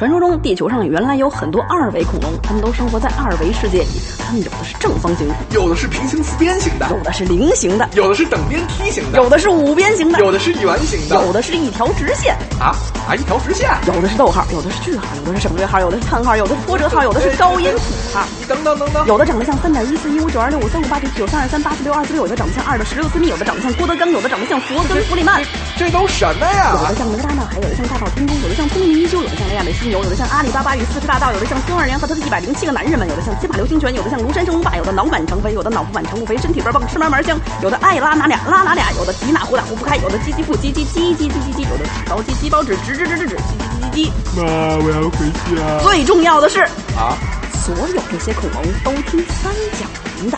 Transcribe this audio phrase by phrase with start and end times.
[0.00, 4.00] 传说中，地球上原来有很多二维恐龙，它们都生活在二维世界里。
[4.18, 12.34] 它们有的是正方形，有的是平行四边形的，有的是菱形的，有的是等边梯形的，有的是五边形的，有的是圆形的，有的是一条直线。
[12.58, 12.74] 啊
[13.10, 13.14] 啊！
[13.16, 17.80] 一条直线，有的是逗号，有的是句号，有的是省略号，有的是叹号，有的是波折号，有的是高音谱
[18.14, 18.22] 号。
[18.38, 25.42] 你等等等等，有的长得像三点一四一五九二六五三五八九九三二三八四六二四六，有的长得像二的十六四密，有的长得像郭德纲，有的长得像佛根弗里曼。
[25.76, 26.70] 这都什么呀？
[26.78, 44.10] 有的像哪吒闹海，有的像大闹天宫，有的像风云依旧，有的像雷亚美犀牛，有的像阿里巴巴与四十大盗，有的像孙二娘和他的一百零七个男人们，有的像金马流星拳，有的像庐山真龙霸，有的脑满肠肥，有的脑不满肠不肥，身体倍儿棒，吃嘛嘛香，有的爱拉哪俩拉哪俩，有的急哪壶打壶不开，有的唧唧腹唧唧唧唧唧有的纸包唧鸡包纸直直直直直唧唧唧唧。
[44.36, 45.82] 妈，我要回家！
[45.82, 46.60] 最重要的是
[46.96, 47.16] 啊，
[47.64, 49.86] 所有这些恐龙都听三角
[50.20, 50.36] 龙的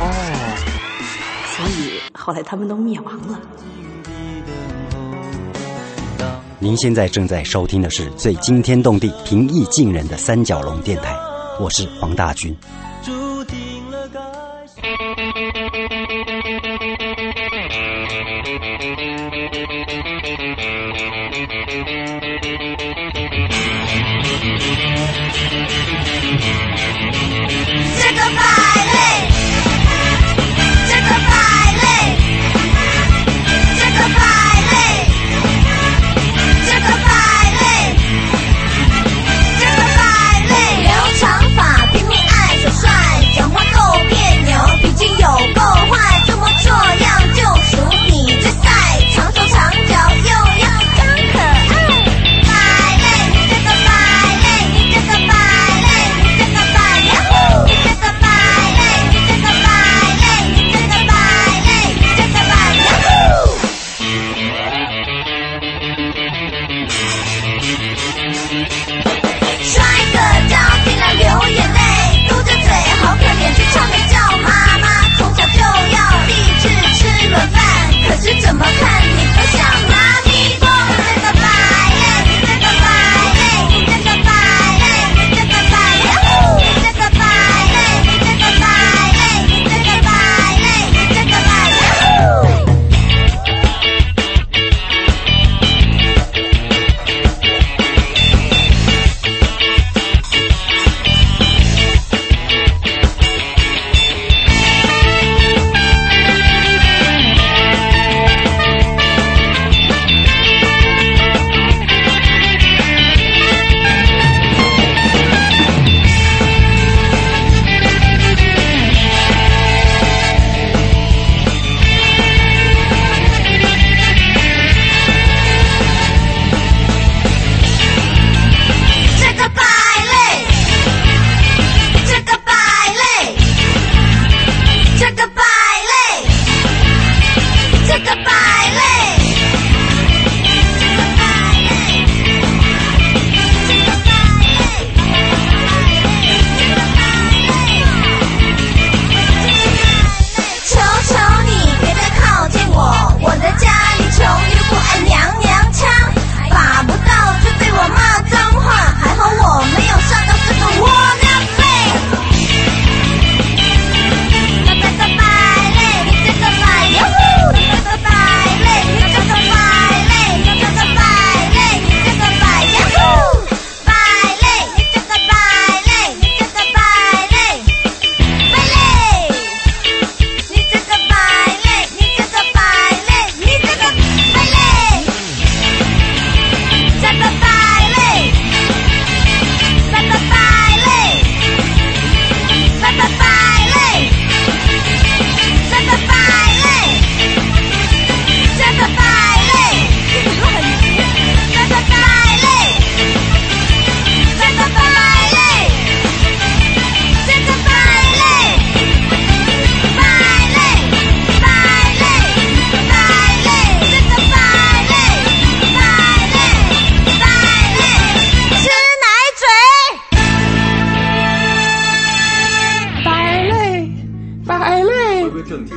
[0.00, 0.10] 哦，
[1.56, 3.38] 所以后来他们都灭亡了。
[6.58, 11.14] 您现在正在收听的是最惊天动地、平易近人的三角龙电台，
[11.60, 12.56] 我是黄大军。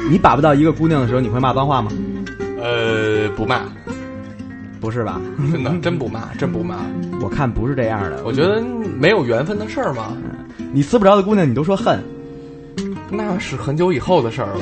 [0.09, 1.91] 你把不到一个姑娘的时候，你会骂脏话吗？
[2.61, 3.61] 呃，不骂，
[4.81, 5.19] 不是吧？
[5.51, 6.77] 真的真不骂，真不骂。
[7.21, 8.21] 我看不是这样的。
[8.25, 8.61] 我觉得
[8.97, 10.13] 没有缘分的事儿嘛，
[10.71, 11.99] 你撕不着的姑娘，你都说恨。
[13.11, 14.61] 那是很久以后的事儿了。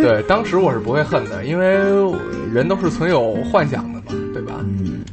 [0.00, 1.66] 对，当时我是不会恨的，因为
[2.52, 4.54] 人都是存有幻想的嘛，对吧？
[4.60, 5.04] 嗯，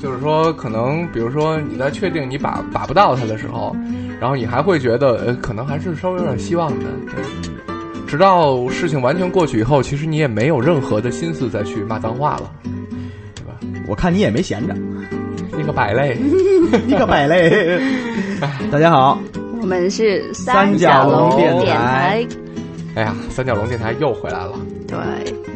[0.00, 3.74] 就是说，可能比如说你在确定你把把不到他的时候，
[4.20, 6.84] 然后你还会觉得，呃，可能还是稍微有点希望的。
[7.06, 7.51] 对，
[8.12, 12.52] 直到事情完全过去以后，其实你也没有任何的心思再去骂脏话了，
[13.34, 13.58] 对吧？
[13.88, 14.74] 我看你也没闲着，
[15.56, 16.18] 你个败类，
[16.86, 17.80] 你个败类。
[18.70, 19.18] 大家好，
[19.62, 22.26] 我们是三角角龙电电台
[22.96, 24.60] 哎呀，三角龙电台又回来了。
[24.86, 24.98] 对，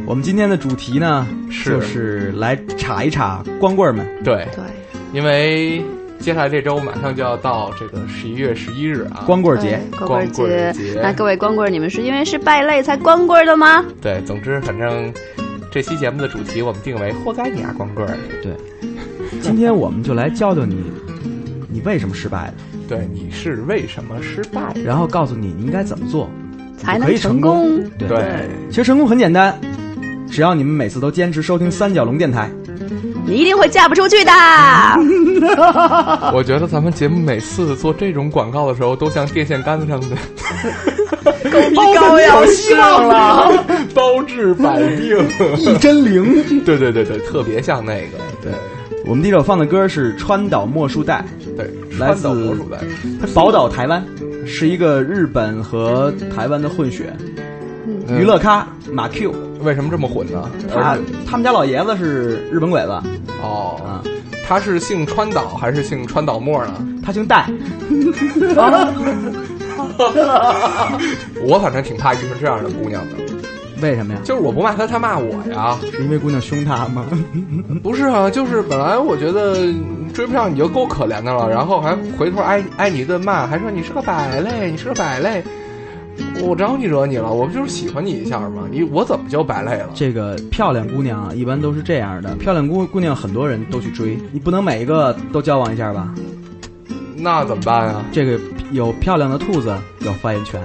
[0.06, 4.06] 我们今天的主题呢，是就是来查一查光棍们。
[4.24, 4.64] 对，对，
[5.12, 5.84] 因为
[6.26, 11.00] 接下来这周马上就要到这个十一月十一日啊，光棍节，对光棍节。
[11.00, 13.84] 那各位光棍，你们是因为是败类才光棍的吗？
[14.02, 15.14] 对，总之反正
[15.70, 18.18] 这期节目的主题我们定为“活该你啊光棍儿。
[18.42, 18.52] 对。
[19.40, 20.82] 今天我们就来教教你，
[21.68, 22.54] 你为什么失败了，”，
[22.88, 24.74] 对，你是为什么失败？
[24.84, 26.28] 然后告诉你你应该怎么做
[26.76, 27.80] 才能成功。
[27.96, 29.56] 对，对，其实成功很简单，
[30.28, 32.50] 只要你们每次都坚持收听三角龙电台，
[33.26, 34.32] 你一定会嫁不出去的。
[36.32, 40.16] 我觉得咱们节目每次做这种广告的时候，都像电线杆子上的
[41.74, 43.64] 膏药 希望了，
[43.94, 45.18] 包治百病。
[45.58, 46.62] 一针灵。
[46.64, 48.52] 对对对对，特别像那个，对
[49.04, 51.24] 我们第一首放的歌是川岛茉树代，
[51.56, 51.66] 对，
[51.98, 52.78] 来川岛自魔术带，
[53.34, 54.04] 宝岛台湾，
[54.46, 57.12] 是一个日本和台湾的混血。
[58.08, 59.32] 娱乐咖马 Q，
[59.62, 60.48] 为什么这么混呢？
[60.72, 62.90] 他他们家老爷子是日本鬼子
[63.42, 64.02] 哦，啊，
[64.46, 66.86] 他是姓川岛还是姓川岛沫呢？
[67.04, 67.50] 他姓戴，
[71.42, 73.16] 我反正挺怕遇上这样的姑娘的，
[73.82, 74.20] 为什么呀？
[74.24, 75.76] 就是我不骂她，她骂我呀。
[75.90, 77.04] 是因为姑娘凶他吗？
[77.82, 79.56] 不是啊，就是本来我觉得
[80.14, 85.42] 追不上你就够可怜的了，然后还回头挨挨你一顿骂，还说你是个败类，你是个败类。
[86.42, 87.32] 我招你惹你了？
[87.32, 88.68] 我不就是喜欢你一下吗？
[88.70, 89.90] 你我怎么就败类了？
[89.94, 92.34] 这个漂亮姑娘啊，一般都是这样的。
[92.36, 96.12] 漂亮姑姑娘很多人都去追，你不能每一个都交往一下吧？
[97.16, 98.04] 那怎么办啊？
[98.12, 98.38] 这个
[98.72, 100.60] 有漂亮的兔子有发言权，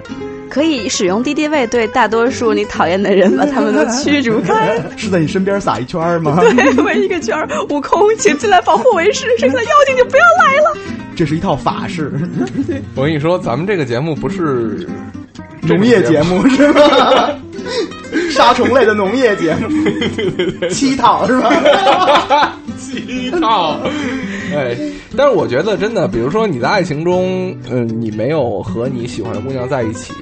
[0.50, 4.78] 可以使用敌敌畏对大多数你讨厌的人，把他们都驱逐开。
[4.98, 6.38] 是在你身边撒一圈吗？
[6.42, 7.38] 对，围一个圈，
[7.70, 10.78] 悟空，请进来保护为师，剩下的妖精就不要来了。
[11.16, 12.12] 这是一套法式
[12.96, 14.88] 我跟你说，咱们这个节目不是
[15.62, 17.30] 农业节目 是吧？
[18.32, 19.68] 杀虫类的农业节目，
[20.70, 22.58] 乞讨是吧？
[22.78, 23.80] 鸡套。
[24.54, 24.76] 哎，
[25.16, 30.14] 但是我觉得真的，比如说你在爱情中，嗯、你没有和你喜欢的姑娘在一起，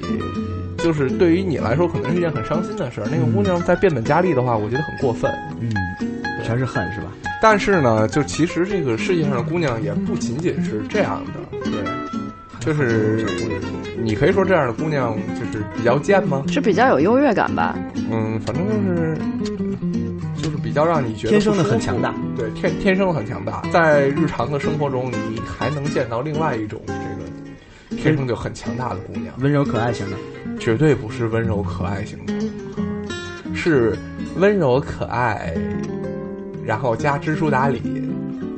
[0.78, 3.06] 就是对于你来说可能是一件很伤心的事儿。
[3.10, 5.30] 那个姑娘在变本加厉的话，我觉得很过分。
[5.60, 5.72] 嗯，
[6.44, 7.06] 全是恨是吧？
[7.42, 11.80] 但是呢，就其实这个世界上的姑娘也不仅仅是这样的，对，
[12.60, 13.26] 就是
[14.02, 16.44] 你可以说这样的姑娘就是比较贱吗？
[16.46, 17.76] 是比较有优越感吧？
[18.10, 19.18] 嗯，反正就是
[20.42, 23.62] 就是比较让你觉得天生的很强大，对，天天生的很强大。
[23.72, 30.16] 在日常的生活中，你还能见到另外一种这个天生就很强大的姑娘，温柔可爱型的。
[30.58, 32.34] 绝对不是温柔可爱型的，
[33.54, 33.96] 是
[34.36, 35.54] 温柔可爱，
[36.62, 37.80] 然后加知书达理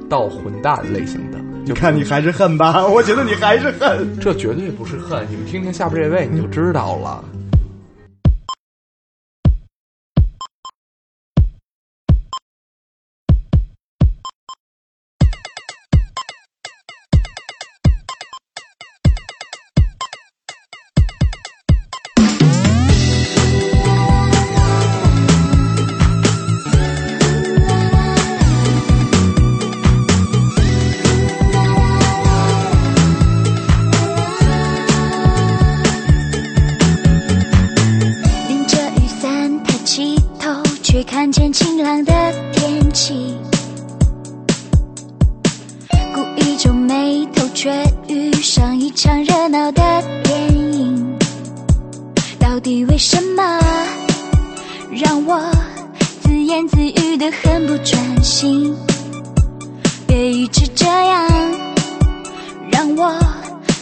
[0.09, 1.39] 到混蛋类型的。
[1.65, 4.19] 就看你还是恨吧，我觉得你还是恨。
[4.21, 7.25] 这绝对不是恨，你们听听下边这位你就知道了。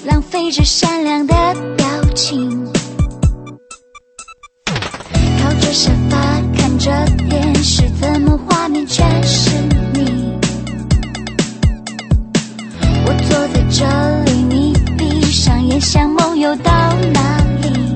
[0.04, 1.34] 浪费着善良的
[1.76, 2.66] 表情。
[5.42, 6.16] 靠着沙发
[6.56, 6.90] 看着
[7.28, 9.50] 电视，怎么画面全是
[9.92, 10.38] 你？
[13.04, 13.84] 我坐在这
[14.24, 16.72] 里，你闭上眼，想梦游到
[17.12, 17.94] 哪里？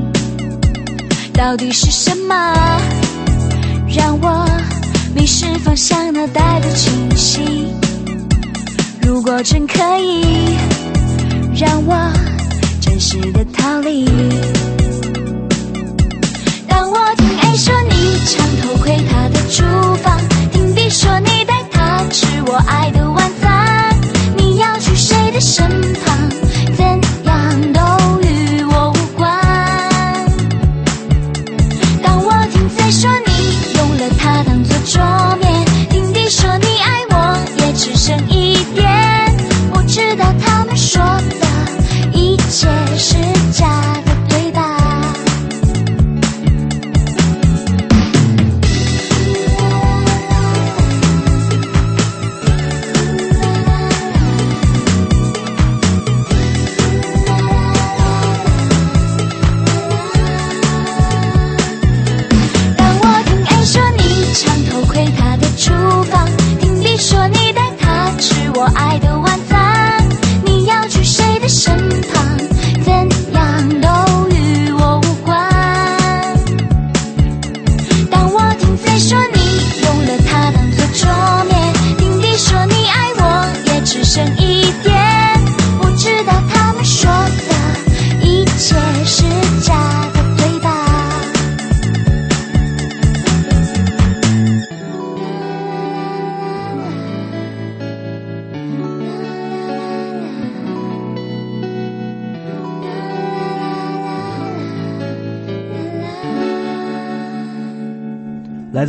[1.32, 2.34] 到底是什么
[3.88, 4.46] 让我
[5.14, 7.40] 迷失方向，脑袋不清晰？
[9.00, 10.56] 如果真可以
[11.56, 12.12] 让我
[12.80, 14.04] 真实的逃离，
[16.66, 19.62] 当我听你说你常偷窥他的厨
[20.02, 20.18] 房，
[20.50, 23.96] 听你说你带他吃我爱的晚餐，
[24.36, 25.64] 你要去谁的身
[26.04, 26.13] 旁？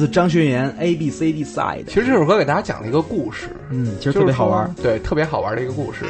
[0.06, 4.84] 自张学友 A B C D Side，其实这首歌给大家讲了一个故事，嗯，其实特别好玩说。
[4.84, 6.06] 对，特别好玩的一个故事。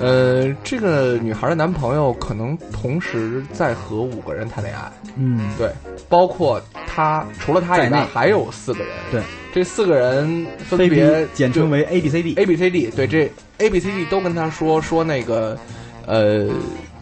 [0.00, 5.70] 呃，这个女孩的男朋友可能同时在和五个人谈恋爱，嗯，对，
[6.08, 8.88] 包括他，除了他以在内外还有四个人。
[9.10, 9.20] 对，
[9.52, 12.34] 这四个人分非别比简称为 A B C D。
[12.38, 12.90] A B C D。
[12.96, 15.58] 对，这 A B C D 都跟他说说那个，
[16.06, 16.48] 呃，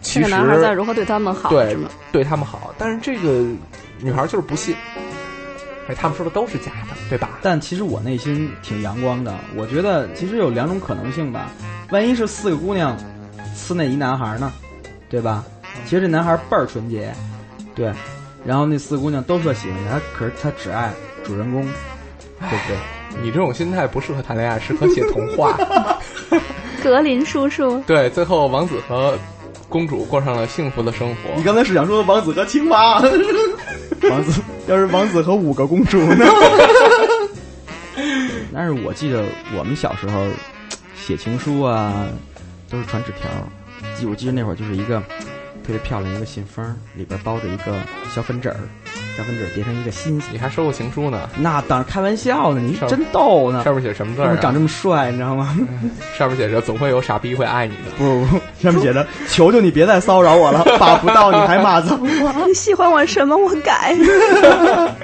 [0.01, 1.77] 其实这个男孩在如何对他们好，对？
[2.11, 3.45] 对他们好，但是这个
[4.01, 4.75] 女孩就是不信，
[5.87, 7.29] 哎，他们说的都是假的，对吧？
[7.41, 11.51] 但其实我内心挺阳光的，我觉得其实有两种可能性吧。
[11.91, 12.97] 万一是四个姑娘
[13.55, 14.51] 刺那一男孩呢，
[15.09, 15.43] 对吧？
[15.85, 17.13] 其实这男孩倍儿纯洁，
[17.75, 17.93] 对。
[18.45, 23.21] 然后那四个姑娘都说喜欢他，可是他只爱主人公，对不对？
[23.23, 25.57] 你这种心态不适合谈恋爱，适合写童话。
[26.83, 29.17] 格林叔叔，对，最后王子和
[29.75, 31.43] 公主过上了幸福的生活你。
[31.43, 33.01] 刚才是想说王子和青蛙？
[34.09, 36.25] 王子要是王子和五个公主呢？
[38.53, 40.25] 但是我记得我们小时候
[40.95, 42.07] 写情书啊，
[42.69, 43.29] 都是传纸条。
[43.97, 45.03] 记我记得那会儿就是一个
[45.65, 47.73] 特别漂亮一个信封，里边包着一个
[48.13, 48.55] 小粉纸儿，
[49.17, 50.31] 小粉纸叠成一个心形。
[50.33, 51.27] 你还收过情书呢？
[51.39, 53.63] 那当然开玩笑呢，你上真逗呢。
[53.63, 55.57] 上面写什么字儿、长这么帅，你知道吗？
[56.15, 62.33] 上面写着“总会有傻逼会爱你的不不不，上面写着：“求求你别再骚扰我了，把不到你还骂脏话。
[62.45, 63.35] 你喜欢我什么？
[63.35, 63.95] 我改。”。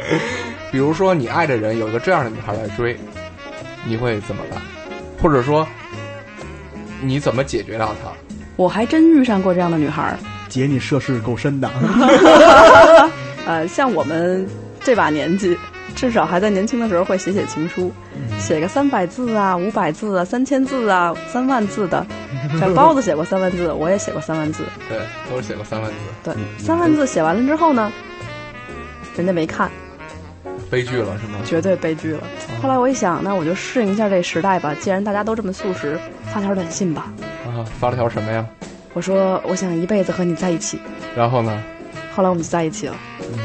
[0.71, 2.95] 比如说，你爱的人有一个这样的女孩来追，
[3.83, 4.61] 你会怎么办？
[5.19, 5.67] 或者说，
[7.01, 8.11] 你怎么解决掉她？
[8.57, 10.17] 我还真遇上过这样的女孩儿。
[10.51, 11.71] 姐，你涉世够深的。
[13.47, 14.45] 呃，像我们
[14.83, 15.57] 这把年纪，
[15.95, 17.91] 至少还在年轻的时候会写写情书，
[18.37, 22.05] 写个三百字啊、五百字啊、三千字啊、三万字的。
[22.59, 24.63] 像包子写过三万字，我也写过三万字。
[24.89, 27.91] 对，都是写过三万字，对，三万字写完了之后呢，
[29.15, 29.71] 人家没看，
[30.69, 31.39] 悲剧了是吗？
[31.45, 32.21] 绝对悲剧了。
[32.61, 34.75] 后来我一想，那我就适应一下这时代吧。
[34.79, 35.99] 既然大家都这么素食，
[36.33, 37.11] 发条短信吧。
[37.45, 38.45] 啊，发了条什么呀？
[38.93, 40.79] 我说我想一辈子和你在一起。
[41.15, 41.63] 然后呢？
[42.13, 42.95] 后来我们就在一起了。
[43.21, 43.39] 嗯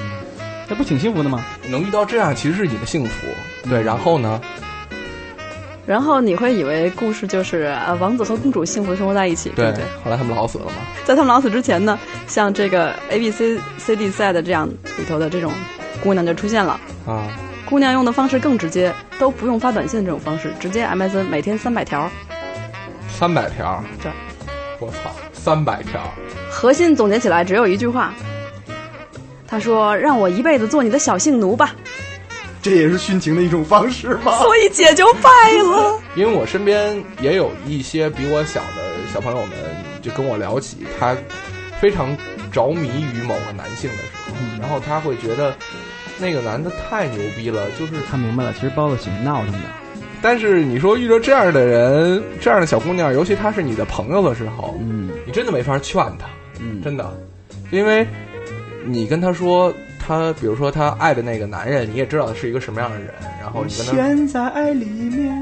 [0.69, 1.45] 这不挺幸福的吗？
[1.69, 3.27] 能遇到这样其实是你的幸福。
[3.69, 4.41] 对，然后呢？
[5.87, 9.85] 然后你会以为故事就是呃王子和公主幸福的生活在一起，对对不对？
[10.03, 10.73] 后来他们老死了吗？
[11.05, 15.53] 在他们老死之前呢，像这个 A B C C D 赛的这样里头的这种
[16.03, 16.81] 姑娘就出现了。
[17.07, 17.29] 啊，
[17.65, 22.11] 姑娘用的方式更直接，都不用发短信这种方式，直接 MSN 每天三百条。
[23.09, 23.81] 三百条。
[24.03, 24.11] 对，
[24.81, 25.15] 我操，
[25.47, 26.13] 三百条。
[26.51, 28.13] 核心总结起来只有一句话，
[29.47, 31.73] 他说：“让我一辈子做你的小性奴吧。
[32.61, 34.39] 这也是殉情的一种方式”吗？
[34.39, 35.31] 所以姐就败
[35.63, 36.01] 了。
[36.17, 38.83] 因为我身边也有一些比我小的
[39.15, 39.51] 小朋友们，
[40.03, 41.17] 就跟我聊起他
[41.81, 42.09] 非常
[42.51, 45.55] 着迷于某个男性的时候，然后他会觉得
[46.19, 49.86] 那个男的太牛逼了，就是他明白了，其实包子喜欢闹腾的。
[50.23, 56.27] 但是你说遇到这样的人，这样的小姑娘，尤其她是你的朋友的时候，嗯你真的没法劝她，
[56.61, 57.13] 嗯，真的，
[57.71, 58.07] 因为
[58.85, 63.09] 你跟她说，她比如说她爱的那个男人，你也知道他是一个什么样的人，
[63.41, 65.35] 然后你跟他，陷在爱里面。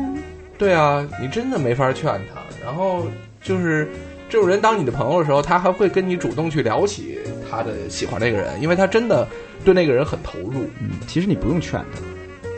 [0.59, 2.40] 对啊，你真的没法劝她。
[2.64, 3.07] 然后
[3.43, 3.88] 就是
[4.28, 7.19] 这种人当你的朋友的时候，他还会跟你主动去聊起
[7.50, 9.28] 他的喜欢那个人，因为他真的
[9.64, 12.00] 对那个人很投入，嗯，其实你不用劝他，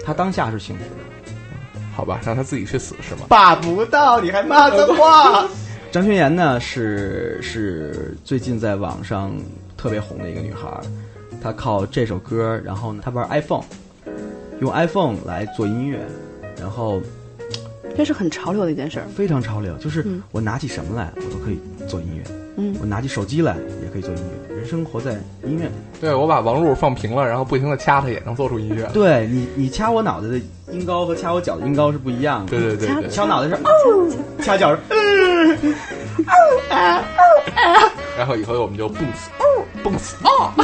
[0.04, 1.05] 他当下是幸福的。
[1.97, 3.23] 好吧，让他自己去死是吗？
[3.26, 5.49] 把不到你还骂脏话。
[5.91, 9.33] 张轩妍呢是是最近在网上
[9.79, 10.83] 特别红的一个女孩儿，
[11.43, 13.65] 她靠这首歌，然后呢，她玩 iPhone，
[14.61, 15.99] 用 iPhone 来做音乐，
[16.61, 17.00] 然后
[17.97, 19.07] 这是很潮流的一件事儿。
[19.17, 22.23] 非常潮流，就是嗯我拿起什么来，我都可以做音乐，
[22.59, 25.12] 嗯，我拿起手机来也可以做音乐，人生活在
[25.44, 25.73] 音乐里。
[26.00, 28.87] 对我把王璐放平了，然后不停的掐他，也能做出音乐。
[28.92, 30.38] 对你，你掐我脑袋的
[30.73, 32.50] 音高和掐我脚的音高是不一样的。
[32.50, 34.11] 对对对对，掐脑袋是哦，
[34.42, 35.75] 掐脚是嗯。
[36.18, 36.32] 哦
[36.70, 37.02] 啊哦
[37.54, 39.30] 啊然后以后我们就蹦死，
[39.82, 40.54] 蹦死啊！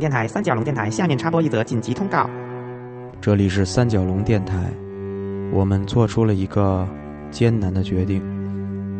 [0.00, 0.90] 电台，三角龙电台。
[0.90, 2.28] 下面插播一则紧急通告。
[3.20, 4.56] 这里是三角龙电台，
[5.52, 6.88] 我们做出了一个
[7.30, 8.20] 艰难的决定。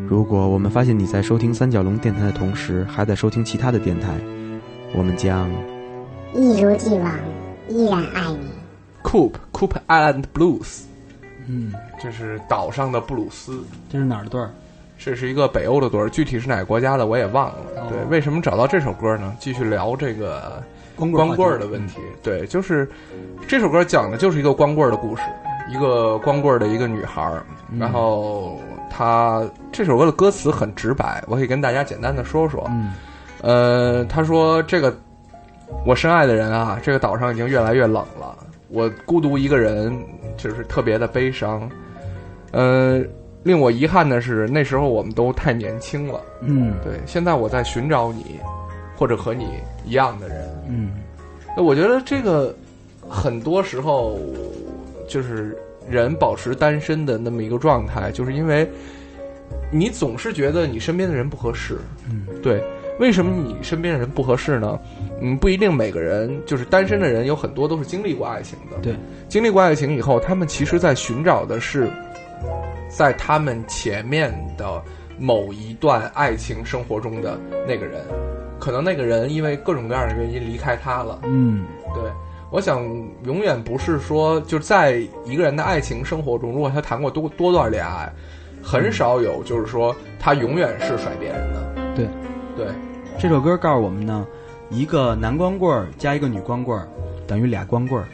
[0.06, 4.08] 如果我们发现你在收听三角龙电台的同时，还在收听其他的电台，
[4.94, 5.50] 我们将
[6.34, 7.12] 一如既往，
[7.68, 8.50] 依然爱你。
[9.02, 10.82] Coop Coop Island Blues，
[11.48, 13.64] 嗯，这是岛上的布鲁斯。
[13.90, 14.50] 这是哪儿的队儿？
[14.98, 17.56] 这是一个北欧的队儿，具体是哪个国家的我也忘了。
[17.76, 19.34] 哦对，为什么找到这首歌呢？
[19.40, 20.62] 继续聊这个
[21.00, 21.98] 光棍儿光棍的问题。
[22.22, 22.88] 对，就是
[23.48, 25.22] 这首歌讲的就是一个光棍儿的故事，
[25.70, 27.42] 一个光棍儿的一个女孩儿，
[27.78, 28.60] 然后
[28.90, 32.64] 她这首歌的歌词很直白，我可以跟大家简单的说说。
[32.68, 32.92] 嗯
[33.42, 34.94] 呃，她说这个
[35.86, 38.36] 我深爱的人啊，这个岛上已经越来越冷了，
[38.68, 39.96] 我孤独一个人，
[40.36, 41.66] 就是特别的悲伤。
[42.52, 43.02] 呃，
[43.42, 46.20] 令我遗憾的是，那时候我们都太年轻了。
[46.42, 48.38] 嗯对，现在我在寻找你，
[49.00, 49.46] 或者和你
[49.86, 50.36] 一样的人。
[50.68, 50.90] 嗯
[51.56, 52.54] 那我觉得这个
[53.08, 54.18] 很多时候
[55.08, 55.56] 就是
[55.88, 58.70] 人保持单身的那么一个状态，就是因为
[59.72, 61.78] 你总是觉得你身边的人不合适。
[62.10, 62.62] 嗯，对。
[63.00, 64.78] 为什么你身边的人不合适呢？
[65.22, 68.76] 嗯，不一定每个人就是单身的人，有很多都是经历过爱情的。
[68.82, 68.94] 对，
[69.26, 71.90] 经历过爱情以后，他们其实在寻找的是
[72.90, 74.82] 在他们前面的
[75.18, 78.02] 某一段爱情生活中的那个人，
[78.60, 81.18] 可能那个人因为各种各样的原因离开他了。
[81.24, 82.02] 嗯对，
[82.50, 82.84] 我想
[83.24, 88.12] 永远不是说就在一个人的爱情生活中，如果他谈过多多段恋爱，
[88.62, 91.74] 很少有就是说他永远是甩别人的。
[91.96, 92.06] 对
[92.56, 92.66] 对，
[93.18, 94.26] 这首歌告诉我们呢，
[94.68, 96.86] 一个男光棍儿加一个女光棍儿
[97.26, 98.06] 等于俩光棍儿。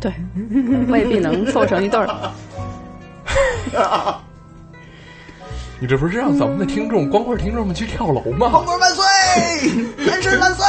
[0.00, 0.12] 对，
[0.86, 2.08] 未必能凑成一对儿。
[5.80, 8.48] 你这不是让咱们的听众光棍听众们去跳楼吗？
[8.50, 9.04] 光棍万岁，
[10.06, 10.64] 男神万岁！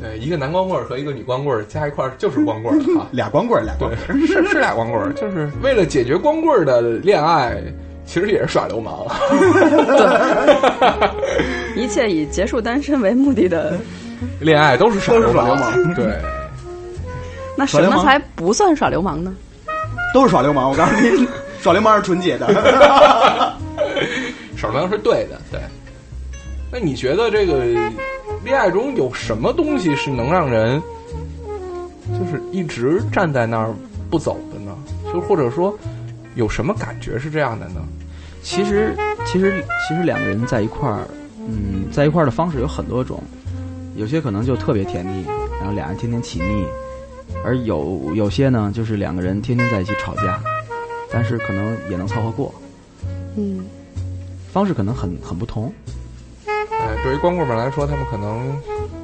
[0.00, 3.06] 对，一个男光棍和一个女光棍加一块儿就是光棍啊。
[3.12, 7.56] 俩光棍，俩光棍。，是是俩光棍，就是为了解决光棍的恋爱，
[8.04, 9.06] 其实也是耍流氓。
[9.96, 13.78] 对 一切以结束单身为目的的，
[14.40, 16.18] 恋爱都是耍流都是耍流氓对，
[17.56, 19.34] 那什么才不算耍流氓呢？
[20.14, 20.70] 都是耍流氓。
[20.70, 21.26] 我告诉你，
[21.60, 22.46] 耍流氓是纯洁的。
[24.56, 25.38] 耍流氓是对的。
[25.50, 25.60] 对，
[26.70, 27.64] 那你觉得这个
[28.44, 30.82] 恋爱中有什么东西是能让人
[32.08, 33.72] 就是一直站在那儿
[34.10, 34.76] 不走的呢？
[35.12, 35.76] 就或者说
[36.34, 37.82] 有什么感觉是这样的呢？
[38.42, 38.94] 其实，
[39.26, 43.20] 其实，其实两个人在一块儿，嗯，在一块儿的方式有很多种，
[43.96, 45.24] 有些可能就特别甜蜜，
[45.58, 46.64] 然后俩人天天起腻，
[47.44, 50.40] 而有有些呢，就是两个人天天在一起吵架，
[51.10, 52.54] 但是可能也能凑合过，
[53.36, 53.64] 嗯，
[54.52, 55.72] 方式可能很很不同。
[56.86, 58.56] 呃，对于光棍们来说，他们可能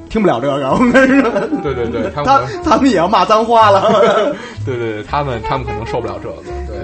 [0.09, 1.29] 听不了这个，我跟你说，
[1.61, 2.25] 对对对，他们
[2.63, 3.91] 他他们也要骂脏话了。
[4.65, 6.35] 对对对，他们他们可能受不了这个。
[6.67, 6.77] 对，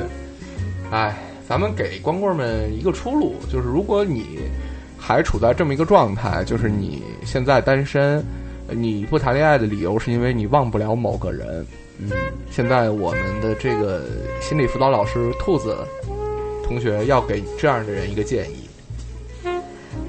[0.91, 1.15] 哎，
[1.47, 4.39] 咱们给光棍们一个出路，就是如果你
[4.97, 8.23] 还处在这么一个状态，就是你现在单身，
[8.67, 11.65] 呃你不谈恋爱的理由是因为你忘不了某个人。
[11.97, 12.12] 嗯，
[12.49, 14.03] 现在我们的这个
[14.41, 15.77] 心理辅导老师兔子
[16.65, 18.68] 同学要给这样的人一个建议。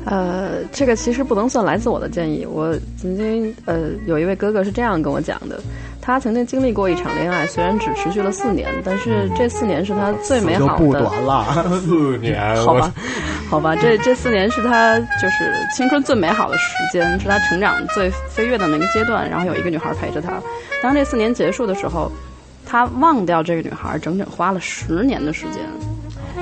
[0.07, 2.47] 呃，这个其实不能算来自我的建议。
[2.47, 5.61] 我曾经呃有一位哥哥是这样跟我讲的，
[6.01, 10.85] 他曾经经历过一场恋爱，虽然只持续了四年，但是这四年是他最美好的。
[10.85, 11.81] 不短了。
[11.81, 12.93] 四年好吧，
[13.51, 19.29] 好吧，这这四年是他就是青春最美好的时间，是他成长最飞跃的那个阶段。
[19.29, 20.41] 然后有一个女孩陪着他，
[20.83, 22.11] 当这四年结束的时候，
[22.65, 25.61] 他忘掉这个女孩，整整花了十年的时间。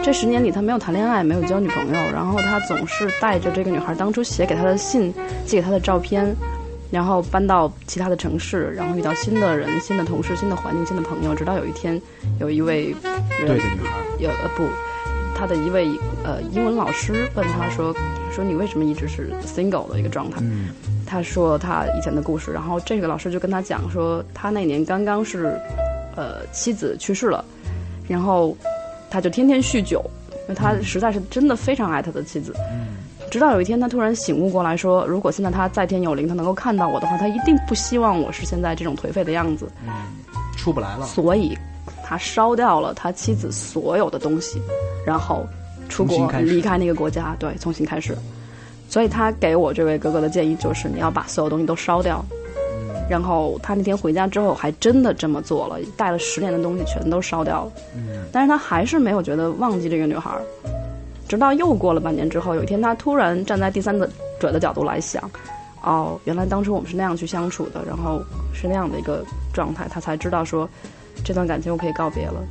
[0.02, 5.12] 这十年里，他没有谈恋爱，没有交女朋友，然后他总是带着这个女孩当初写给他的信，
[5.44, 6.34] 寄给他的照片，
[6.90, 12.00] 然后搬到其他的城市，然后遇到新的人、新的同事、新的环境、新的朋友，直到有一天，
[12.40, 12.94] 有一位
[13.38, 14.64] 人对的女孩，有呃不，
[15.34, 15.88] 他的一位
[16.24, 17.94] 呃英文老师问他说
[18.32, 20.38] 说你为什么一直是 single 的一个状态？
[20.40, 20.68] 嗯
[21.10, 25.58] 他说他以前的故事，然后这个老师就跟他讲说，他那年刚刚是
[26.16, 27.42] 呃妻子去世了，
[28.06, 28.54] 然后
[29.10, 32.54] 他就天天酗酒，因为他实在是真的非常爱他的妻子。
[33.30, 39.68] 直到有一天，他突然醒悟过来说，如果现在他在天有灵，他能够看到我的话，他一定不希望我是现在这种颓废的样子。
[40.56, 41.04] 出不来了。
[41.04, 41.56] 所以
[42.02, 44.62] 他烧掉了他妻子所有的东西，
[45.04, 45.46] 然后
[45.90, 48.16] 出国离开那个国家，对，重新开始。
[48.88, 52.24] 所以他给我这位哥哥的建议就是，你要把所有东西都烧掉。
[53.08, 57.72] 然后他那天回家之后，还真的这么做了，带了十年的东西全都烧掉了。
[57.96, 60.42] 嗯但是他还是没有觉得忘记这个女孩儿，
[61.26, 63.98] 直到又过了半年之后，有一天他突然站在第三
[64.38, 65.22] 者的角度来想，
[65.82, 68.20] 哦，原来当初我们是那样去相处的，然后
[68.52, 70.68] 是那样的一个状态，他才知道说
[71.24, 72.44] 这段感情我可以告别了。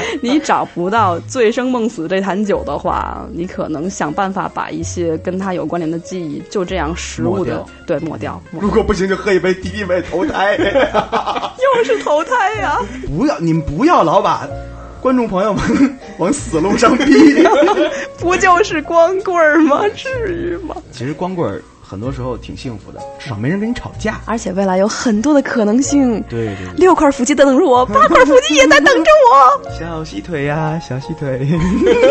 [0.22, 10.56] 你找不到醉生梦死这坛酒的话，你可能想办法把一些跟它有关联的记忆就这样食物的对抹掉，抹如果不行就喝一杯敌敌畏投胎。
[11.78, 14.48] 又是投胎呀、不要，你们不要老把
[15.00, 17.04] 观众朋友们往死路上逼。
[18.18, 19.82] 不就是光棍儿吗？
[19.94, 20.74] 至于吗？
[20.90, 24.20] 其实光棍儿很多时候挺幸福的，至少没人跟你吵架。
[24.26, 29.70] 而且未来有很多的可能性，对对对，六块腹肌在等着我， 八块腹肌也在等着我。
[29.70, 31.48] 小细腿呀、小细腿。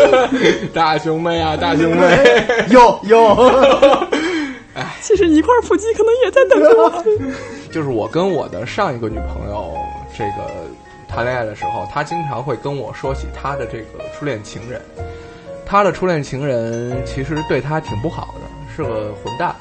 [0.74, 2.18] 大胸妹啊，大胸妹，
[2.70, 4.04] 有有，
[5.00, 7.04] 其实一块腹肌可能也在等着我。
[7.70, 9.76] 就是我跟我的上一个女朋友
[10.16, 10.50] 这个
[11.06, 14.80] 谈恋爱的时候，她经常会跟我说起她的这个初恋情人。
[15.64, 19.54] 她的初恋情人其实对她挺不好的，是个混蛋，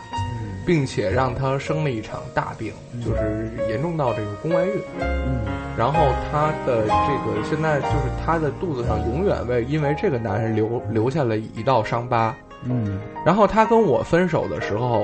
[0.68, 2.72] 并且让她生了一场大病，
[3.04, 4.74] 就是严重到这个宫外孕。
[5.00, 5.40] 嗯
[5.78, 6.00] 然后
[6.32, 12.36] 她的这个现在就是她的肚子上永远为因为这个男人留留下了一道伤疤。
[12.64, 15.04] 嗯然后他跟我分手的时候，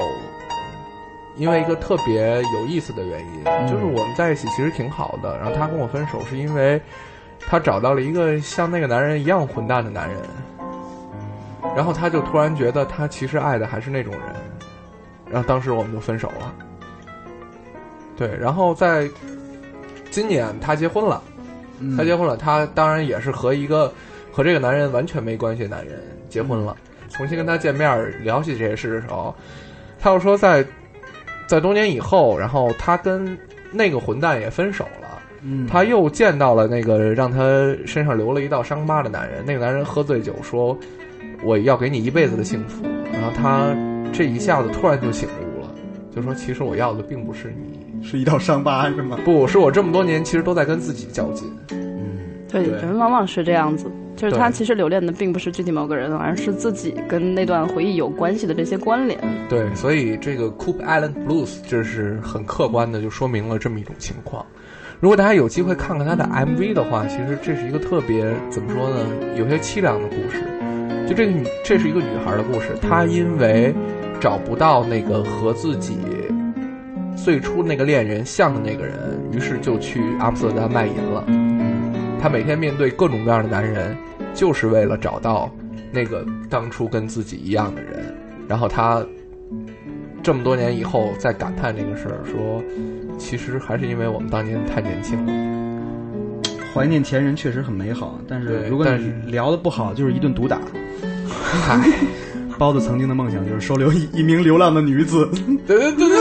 [1.38, 5.38] 因为一个特别有意思的原因，就是我们在一起其实挺好的。
[5.38, 6.82] 然后他跟我分手是因为
[7.40, 10.18] 他找到了一个像那个男人一样混蛋的男人，
[11.76, 14.22] 然后他就突然觉得他其实爱的还是那种人，
[15.34, 16.54] 然后当时我们就分手了。
[18.16, 19.10] 对，然后在
[20.12, 21.22] 今年他结婚了，
[21.80, 23.92] 嗯他结婚了，他当然也是和一个
[24.32, 26.78] 和这个男人完全没关系的男人结婚了。
[27.10, 29.36] 重新跟他见面聊起这些事的时候，
[30.00, 30.64] 他又说在
[31.48, 33.38] 在多年以后，然后他跟
[33.72, 35.20] 那个混蛋也分手了。
[35.42, 37.40] 嗯，他又见到了那个让他
[37.86, 39.44] 身上留了一道伤疤的男人。
[39.46, 40.78] 那个男人喝醉酒说
[41.44, 43.76] ：“我要给你一辈子的幸福。”然后他
[44.14, 45.70] 这一下子突然就醒悟了，
[46.16, 49.18] 就说：“其实我要的并不是你，是一道伤疤是吗？
[49.26, 51.52] 不是我这么多年其实都在跟自己较劲。
[51.72, 59.20] 嗯，对人往往是这样子，就是他其实留恋的并不是具体某个人，而是自己跟那段回忆有关系的这些关联。
[59.50, 64.46] 对，所以这个 Coop Island Blues 这是很客观的，就说明了这么一种情况。
[65.00, 68.98] 如果大家有机会看看他的 MV 的话，其实这是一个特别怎么说呢，
[69.36, 70.44] 有些凄凉的故事。
[71.06, 73.76] 就这个女，这是一个女孩的故事，她因为
[74.24, 75.98] 找不到那个和自己
[77.14, 81.26] 最初那个恋人像的那个人，于是就去阿姆斯特丹卖淫了。
[82.22, 83.94] 他每天面对各种各样的男人，
[84.34, 85.52] 就是为了找到
[85.92, 88.16] 那个当初跟自己一样的人。
[88.48, 89.06] 然后他
[90.24, 92.64] 这么多年以后再感叹这个事儿，说
[93.18, 96.50] 其实还是因为我们当年太年轻了。
[96.74, 100.62] 怀念前人确实很美好，但是如果但是你聊的不好，就是一顿毒打。
[101.28, 101.78] 嗨，
[102.58, 105.30] 包子曾经的梦想就是收留一一名流浪的女子，
[105.68, 106.20] 对对对对。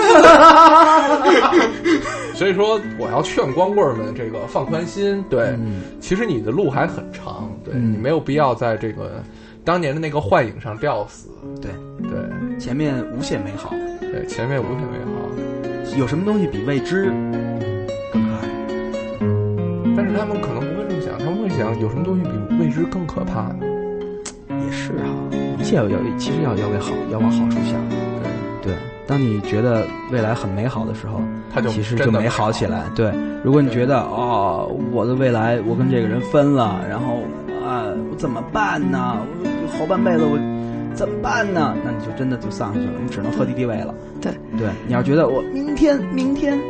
[2.34, 5.24] 所以说，我要劝光棍儿们这个放宽心。
[5.28, 9.22] 对，嗯其实你的路还很长，对、嗯你没有必要在这个
[9.64, 11.28] 当年的那个幻影上吊死。
[11.60, 11.70] 对
[12.08, 12.18] 对
[12.58, 15.12] 前面无限美好，对，前面无限美好，
[15.96, 17.04] 有什么东西比未知
[18.12, 18.48] 更可爱？
[19.96, 23.58] 但是他们可能不会这么想，他们会想有什么东西比未知更可怕呢？
[24.48, 25.36] 也是哈、一
[25.72, 27.80] 切要要其实要要为好，要往好处想。
[28.60, 28.74] 对，
[29.06, 31.18] 当你觉得未来很美好的时候，
[31.52, 32.82] 它就其实就美好好起来。
[32.94, 33.10] 对，
[33.42, 37.22] 如果你觉得哦，我的未来我跟这个人分了，然后
[37.66, 39.16] 啊，我怎么办呢？
[39.44, 40.38] 我后半辈子我
[40.94, 41.74] 怎么办呢？
[41.82, 43.94] 那你就真的就丧下去了，你只能喝敌敌畏了。
[44.20, 46.60] 对对，你要觉得我明天明天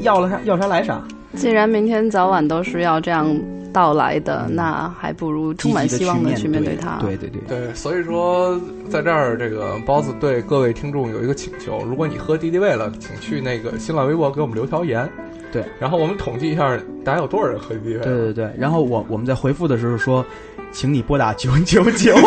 [0.00, 1.02] 要了啥要啥来啥，
[1.34, 3.26] 既然明天早晚都是要这样
[3.72, 6.98] 到来的，那还不如充满希望的去面对它。
[7.00, 15.08] 对对对，对，所以说在这儿，这个包子对各位听众有一个请求：如果你喝敌敌畏了，请去那个新浪微博给我们留条言。
[15.52, 18.00] 对，然后我们统计一下，大家有多少人喝敌敌畏？
[18.00, 20.24] 对对对，然后我我们在回复的时候说，
[20.70, 22.14] 请你拨打九九九，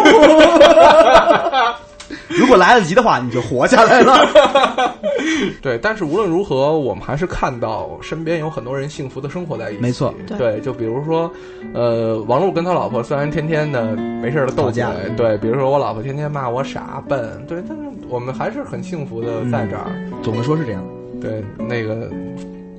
[2.28, 4.96] 如果来得及的话，你就活下来了。
[5.62, 9.82] 对，但是无论如何，我们还是看到身边有很多人幸福的生活在一起。
[9.82, 11.32] 没错对，就比如说，
[11.74, 14.84] 呃，王璐跟他老婆虽然天天的没事的斗嘴
[15.16, 19.86] 对，比如说我老婆天天骂我傻笨，对，但是我们还是很幸福的在这儿。
[20.22, 20.84] 总的说是这样。
[21.22, 22.10] 对，那个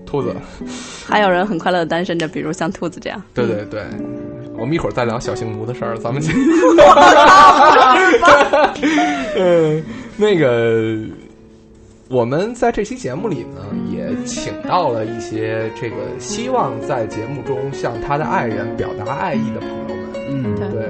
[0.05, 0.35] 兔子，
[1.07, 3.23] 还有人很快乐的单身着，比如像兔子这样。
[3.33, 3.83] 对对对，
[4.65, 6.35] 我们一会儿再聊小性奴的事儿，咱们先。
[9.37, 9.85] 嗯，
[10.17, 10.97] 那个，
[12.09, 13.61] 我们在这期节目里呢，
[13.93, 19.99] 也请到了一些这个希望在节目中向他的爱人表达爱意的朋友们。
[20.31, 20.89] 嗯，对对，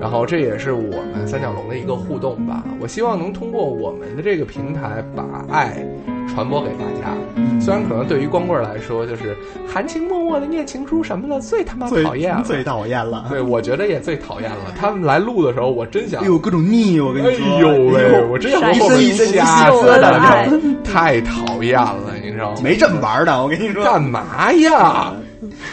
[0.00, 2.64] 然后这也是我们三角龙的一个互动吧。
[2.80, 5.86] 我希望能通过我们的这个平台，把爱
[6.32, 7.14] 传播给大家。
[7.60, 9.36] 虽然可能对于光棍儿来说，就是
[9.68, 12.42] 含情脉脉的念情书什么的，最他妈最讨厌了。
[12.44, 13.26] 最讨厌了。
[13.28, 14.72] 对，我觉得也最讨厌了。
[14.76, 17.46] 他们来录的时候，我真想哎，呦，各种腻，我跟哎你说。
[17.54, 22.60] 哎呦喂，我真想往后面一身一身掐死的，太讨厌了，你知道吗？
[22.62, 23.84] 没这么玩的，我跟你说。
[23.84, 25.12] 干嘛呀？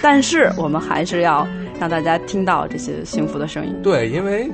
[0.01, 1.47] 但是我们还是要
[1.79, 3.73] 让大家听到这些幸福的声音。
[3.81, 4.49] 对，因为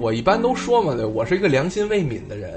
[0.00, 2.50] 我一般都说嘛，对，我是一个良心未泯的人。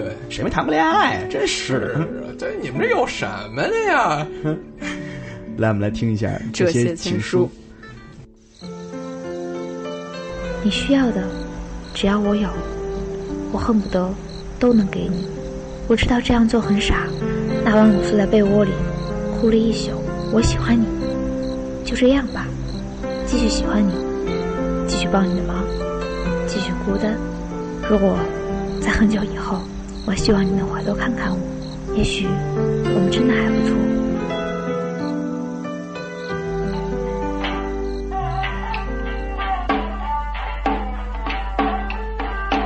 [0.00, 1.22] 嗯，对，谁没谈过恋爱啊？
[1.30, 1.96] 真是。
[2.38, 4.26] 这你们这有什么的呀？
[5.58, 7.50] 来，我们来听一下这些情书。
[10.62, 11.22] 你需要的，
[11.94, 12.48] 只要我有，
[13.52, 14.08] 我恨不得
[14.58, 15.26] 都能给你。
[15.88, 17.06] 我知道这样做很傻，
[17.64, 18.70] 那晚我缩在被窝里，
[19.38, 19.90] 哭了一宿。
[20.32, 20.86] 我喜欢你，
[21.84, 22.46] 就这样吧，
[23.26, 23.92] 继续喜欢你，
[24.86, 25.64] 继续帮你的忙，
[26.46, 27.16] 继续孤单。
[27.90, 28.16] 如果
[28.80, 29.62] 在很久以后，
[30.10, 31.38] 我希望你能回头看看我，
[31.94, 33.76] 也许我们真的还不错。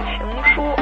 [0.09, 0.74] 情书，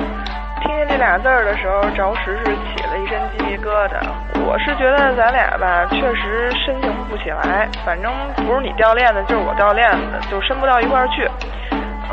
[0.63, 3.99] 听见这俩字儿的时候，着实是起了一身鸡皮疙瘩。
[4.47, 8.13] 我是觉得咱俩吧，确实深情不起来，反正
[8.47, 11.29] 不是你掉链子，就是我掉链子，就深不到一块儿去。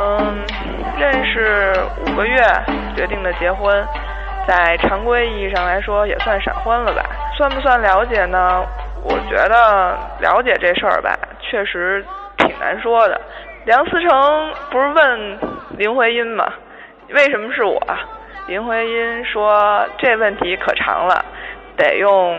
[0.02, 0.42] 嗯，
[0.98, 2.42] 认识五个月，
[2.96, 3.86] 决定的结婚，
[4.50, 7.04] 在常规意义上来说也算闪婚了吧？
[7.38, 8.66] 算不算了解呢？
[9.04, 12.04] 我觉得了解这事儿吧，确实
[12.40, 13.22] 挺难说的。
[13.66, 15.40] 梁思成不是问
[15.78, 16.52] 林徽因吗？
[17.14, 17.80] 为什么是我？
[18.48, 21.24] 林徽因说这问题可长了，
[21.78, 22.36] 得用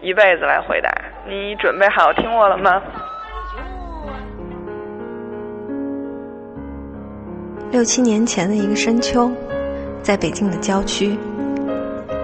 [0.00, 0.90] 一辈子来回答。
[1.26, 2.82] 你准备好听我了吗？
[7.70, 9.30] 六七年前的一个深秋，
[10.08, 11.18] 在北京的郊区，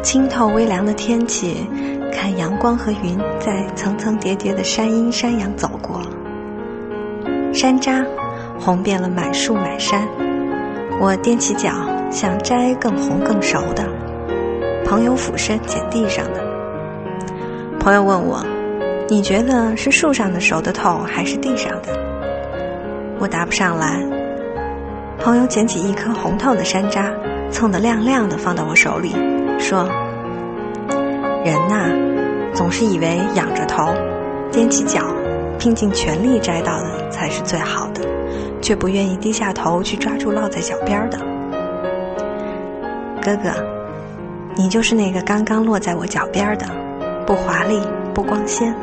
[0.02, 1.68] 清透微凉的天气，
[2.10, 6.00] 看阳光和云在层层叠叠的山阴山阳走过，
[7.52, 8.02] 山楂
[8.58, 10.08] 红遍了满树满山。
[10.98, 11.72] 我踮起脚
[12.10, 13.86] 想摘更红更熟的，
[14.86, 16.42] 朋友俯身捡地上的。
[17.78, 18.42] 朋友问我
[19.10, 21.92] ：“你觉得是树上的熟的透，还是地上的？”
[23.20, 24.02] 我答不上来。
[25.18, 27.10] 朋友捡起一颗红透的山楂，
[27.54, 29.14] 蹭得亮亮的放到我手里，
[29.60, 29.88] 说
[31.46, 31.88] ：“人呐，
[32.52, 33.94] 总是以为仰着头，
[34.50, 35.02] 踮起脚，
[35.56, 38.02] 拼尽全力摘到的才是最好的，
[38.60, 41.18] 却不愿意低下头去抓住落在脚边的。
[43.22, 43.50] 哥哥，
[44.56, 46.66] 你就是那个刚刚落在我脚边的，
[47.24, 47.80] 不华丽，
[48.12, 48.74] 不光鲜。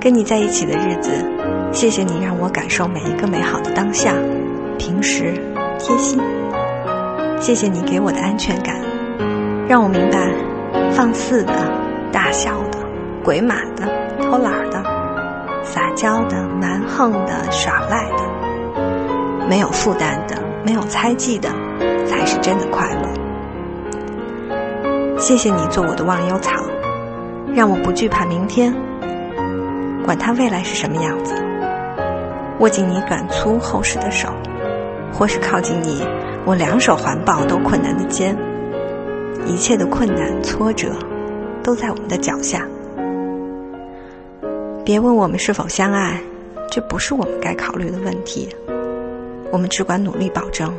[0.00, 1.10] 跟你在一起的日子，
[1.72, 4.14] 谢谢你让我感受每一个美好的当下。”
[4.78, 5.34] 平时
[5.78, 6.20] 贴心，
[7.44, 8.74] 谢谢你给我的安全感，
[9.68, 10.32] 让我明白，
[10.90, 11.52] 放肆的、
[12.10, 12.78] 大笑的、
[13.22, 13.86] 鬼马的、
[14.18, 14.82] 偷懒的、
[15.62, 21.50] 撒娇的、蛮横的、耍赖的，没有负担的、没有猜忌的，
[22.06, 23.02] 才是真的快乐。
[25.18, 26.64] 谢谢你做我的忘忧草，
[27.54, 28.74] 让我不惧怕明天，
[30.02, 31.34] 管它未来是什么样子，
[32.60, 34.30] 握紧你短粗厚实的手。
[35.16, 36.04] 或是靠近你，
[36.46, 38.36] 我两手环抱都困难的肩，
[39.46, 40.90] 一切的困难挫折，
[41.62, 42.68] 都在我们的脚下。
[44.84, 46.20] 别问我们是否相爱，
[46.70, 48.54] 这不是我们该考虑的问题。
[49.50, 50.70] 我们只管努力保证，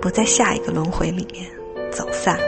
[0.00, 1.44] 不在下一个轮回里面
[1.90, 2.38] 走散。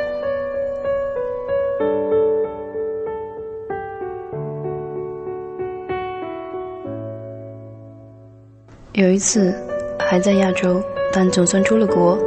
[8.95, 9.55] 有一次，
[9.99, 10.83] 还在亚洲。
[11.12, 12.19] 但总算出了国，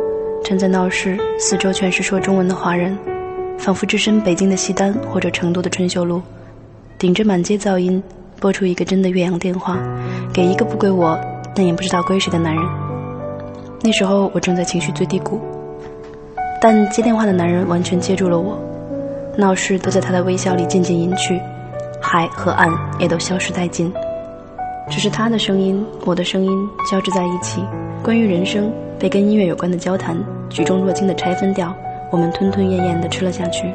[0.44, 2.98] 站在闹市，四周全是说中文的华人，
[3.58, 6.22] 仿佛置身北京的西单或者成都的春秀路，
[6.98, 8.02] 顶着满街噪音，
[8.40, 9.78] 拨出一个真的岳阳电话，
[10.34, 11.20] 给一个不归我，
[11.54, 12.64] 但也不知道归谁的男人。
[13.82, 15.40] 那时候我正在情绪最低谷，
[16.60, 18.58] 但接电话的男人完全接住了我，
[19.38, 21.40] 闹市都在他的微笑里渐渐隐去，
[22.02, 23.94] 海和岸也都消失殆尽，
[24.90, 27.64] 只是他的声音，我的声音交织在一起。
[28.02, 30.18] 关于人生，被跟音乐有关的交谈，
[30.50, 31.74] 举重若轻的拆分掉，
[32.12, 33.74] 我们吞吞咽咽地吃了下去。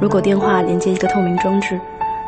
[0.00, 1.78] 如果电话连接一个透明装置，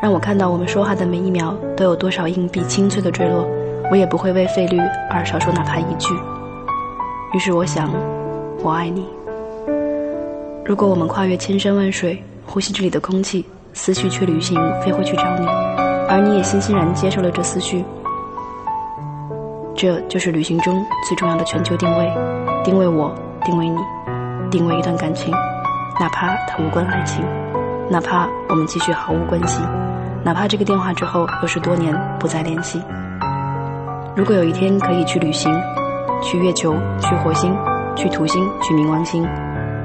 [0.00, 3.44] 让我看到我们说话的每一秒都有多少硬币清脆地坠落，
[3.90, 4.78] 我也不会为费率
[5.10, 6.14] 而少说哪怕一句。
[7.34, 7.90] 于是我想，
[8.62, 9.04] 我爱你。
[10.64, 15.46] 如果我们跨越千山万水，呼吸这里的空气，思绪却旅行飞回去找你，
[16.08, 17.84] 而你也欣欣然接受了这思绪。
[19.80, 22.12] 这就是旅行中最重要的全球定位，
[22.62, 23.14] 定位我，
[23.46, 23.78] 定位你，
[24.50, 25.32] 定位一段感情，
[25.98, 27.24] 哪怕它无关爱情，
[27.88, 29.62] 哪怕我们继续毫无关系，
[30.22, 32.78] 哪怕这个电话之后又是多年不再联系。
[34.14, 35.50] 如果有一天可以去旅行，
[36.22, 37.56] 去月球，去火星，
[37.96, 39.26] 去土星，去冥王星，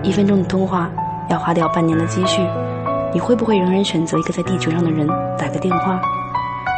[0.03, 0.89] 一分钟的通话
[1.29, 2.41] 要花掉半年的积蓄，
[3.13, 5.07] 你会不会仍然选择一个在地球上的人
[5.39, 5.97] 打个电话？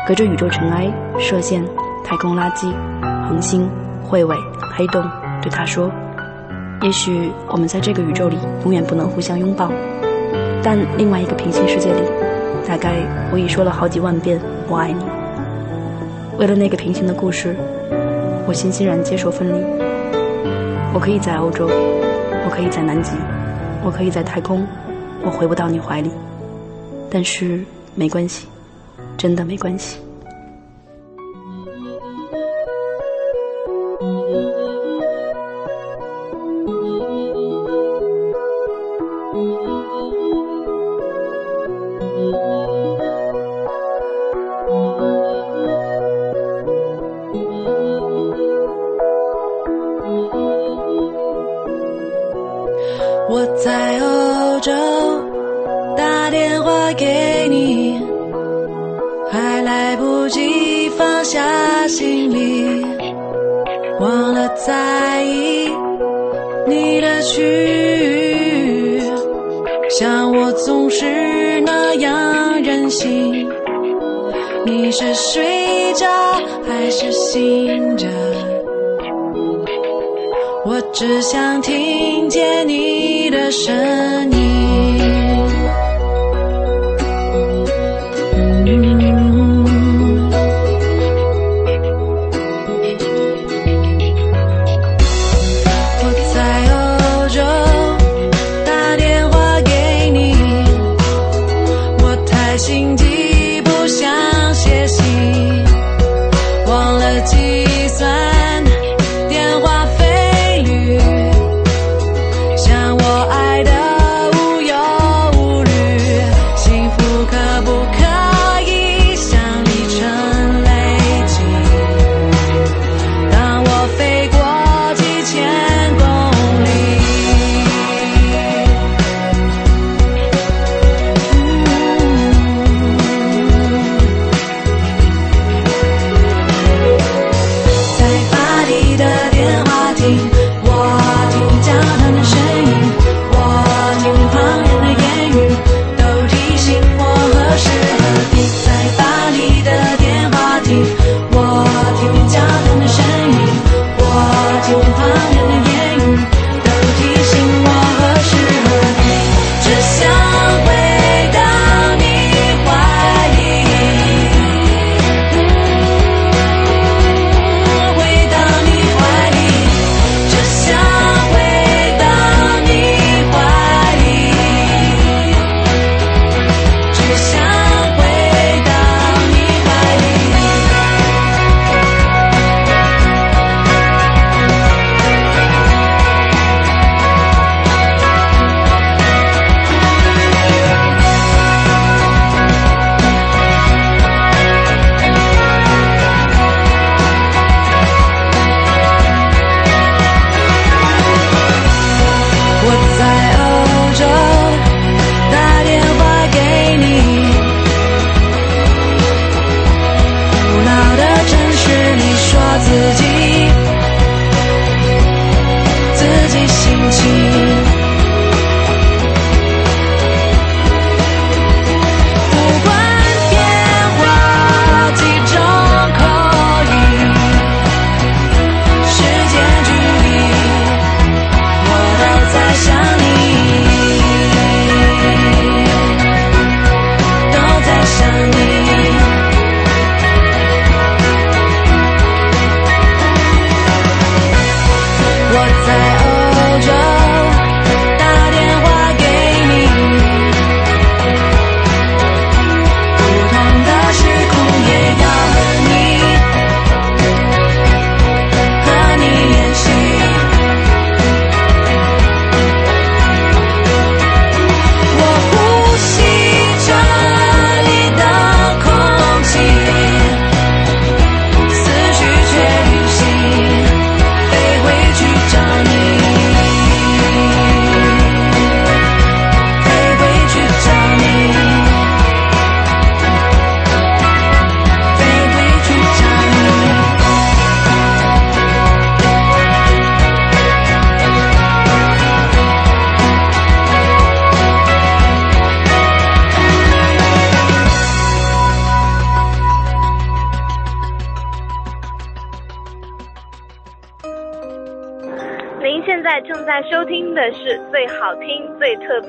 [0.08, 0.88] 隔着宇宙尘埃、
[1.18, 1.66] 射线、
[2.04, 2.72] 太空垃圾、
[3.28, 3.70] 恒星、
[4.10, 4.36] 彗尾、
[4.76, 5.04] 黑洞，
[5.42, 5.92] 对他说
[6.82, 9.70] ：“也许我们在这个宇宙里永远不能互相拥抱，
[10.64, 12.02] 但另外一个平行世界里，
[12.66, 12.96] 大概
[13.32, 15.04] 我已说了好几万遍‘我爱你’。
[16.40, 17.56] 为了那个平行的故事，
[18.48, 19.66] 我欣欣然接受分离。
[20.94, 23.12] 我可以在欧洲，我可以在南极，
[23.84, 24.66] 我可以在太空，
[25.22, 26.10] 我回不到你怀里，
[27.10, 27.62] 但是
[27.94, 28.48] 没关系。”
[29.18, 29.98] 真的没关系。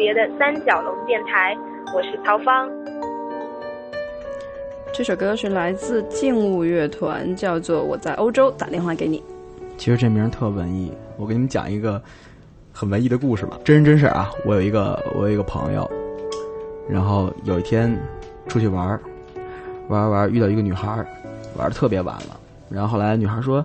[0.09, 1.55] 别的三角龙电台，
[1.95, 2.67] 我是曹芳。
[4.91, 9.19] 这首歌是来自静物乐团，叫做《我在欧洲打电话给你》。
[9.77, 12.03] 其实这名儿特文艺，我给你们讲一个
[12.73, 14.31] 很文艺的故事吧，真人真事啊。
[14.47, 15.87] 我有一个我有一个朋友，
[16.89, 17.95] 然后有一天
[18.49, 18.99] 出去玩儿，
[19.91, 21.07] 玩儿玩儿遇到一个女孩儿，
[21.59, 22.41] 玩的特别晚了。
[22.71, 23.59] 然后后来女孩说：“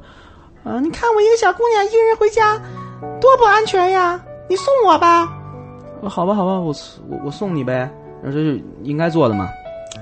[0.66, 2.62] 啊，你看我一个小姑娘一个人回家，
[3.22, 4.22] 多不安全呀！
[4.50, 5.39] 你送我吧。
[6.04, 6.74] 哦好吧，好吧，我
[7.08, 7.89] 我我送你呗，
[8.22, 9.49] 然后这是应该做的嘛。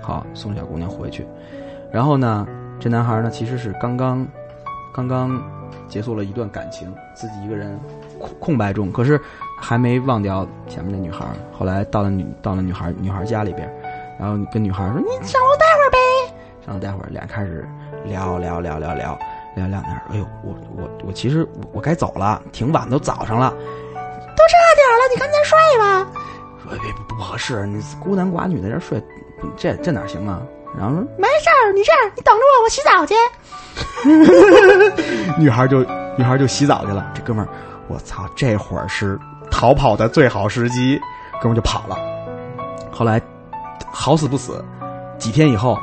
[0.02, 1.28] 好，送小姑娘回去。
[1.92, 2.48] 然后呢，
[2.80, 4.28] 这男孩呢其实是刚刚
[4.92, 5.40] 刚刚
[5.88, 7.80] 结束了一段感情，自己一个人
[8.18, 9.22] 空空白中，可是
[9.60, 11.24] 还没忘掉前面那女孩。
[11.52, 13.72] 后来到了女到了女孩女孩家里边，
[14.20, 15.98] 然后跟女孩说：“你上楼待会儿呗。
[16.66, 17.68] 上楼待会儿，俩人开始
[18.06, 19.20] 聊聊聊聊聊
[19.56, 20.02] 聊聊天。
[20.10, 23.54] 哎呦，我我我其实我我该走了，挺晚，都早上了。
[24.36, 26.08] 都这点儿了，你赶紧睡吧。
[26.64, 29.04] 说别不不合适，你孤男寡女在这睡，
[29.58, 30.42] 这这哪行啊？
[30.78, 33.14] 然后说没事儿，你这样，你等着我，我洗澡去。
[35.38, 35.84] 女孩就
[36.18, 37.12] 女孩就洗澡去了。
[37.14, 37.50] 这哥们儿，
[37.88, 39.20] 我操，这会儿是
[39.50, 41.00] 逃跑的最好时机，
[41.42, 41.98] 哥们儿就跑了。
[42.90, 43.22] 后来
[43.92, 44.64] 好死不死，
[45.18, 45.78] 几天以后，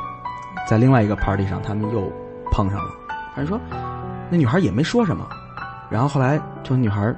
[0.67, 2.11] 在另外一个 party 上，他们又
[2.51, 2.89] 碰上了。
[3.35, 3.59] 还说
[4.29, 5.27] 那女孩也没说什么，
[5.89, 7.13] 然后后来就女孩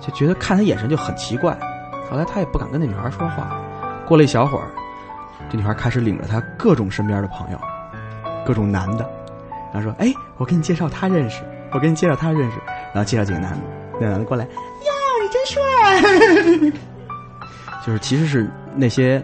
[0.00, 1.56] 就觉得看他眼神就很奇怪，
[2.10, 3.60] 后来他也不敢跟那女孩说话。
[4.06, 4.68] 过了一小会儿，
[5.50, 7.58] 这女孩开始领着他各种身边的朋友，
[8.44, 9.08] 各种男的，
[9.72, 11.42] 然后说：“哎，我给你介绍他认识，
[11.72, 12.58] 我给你介绍他认识。”
[12.94, 13.58] 然后介绍几个男的，
[14.00, 14.50] 那男的过来，呀，
[15.22, 16.72] 你真帅！
[17.84, 19.22] 就是其实是那些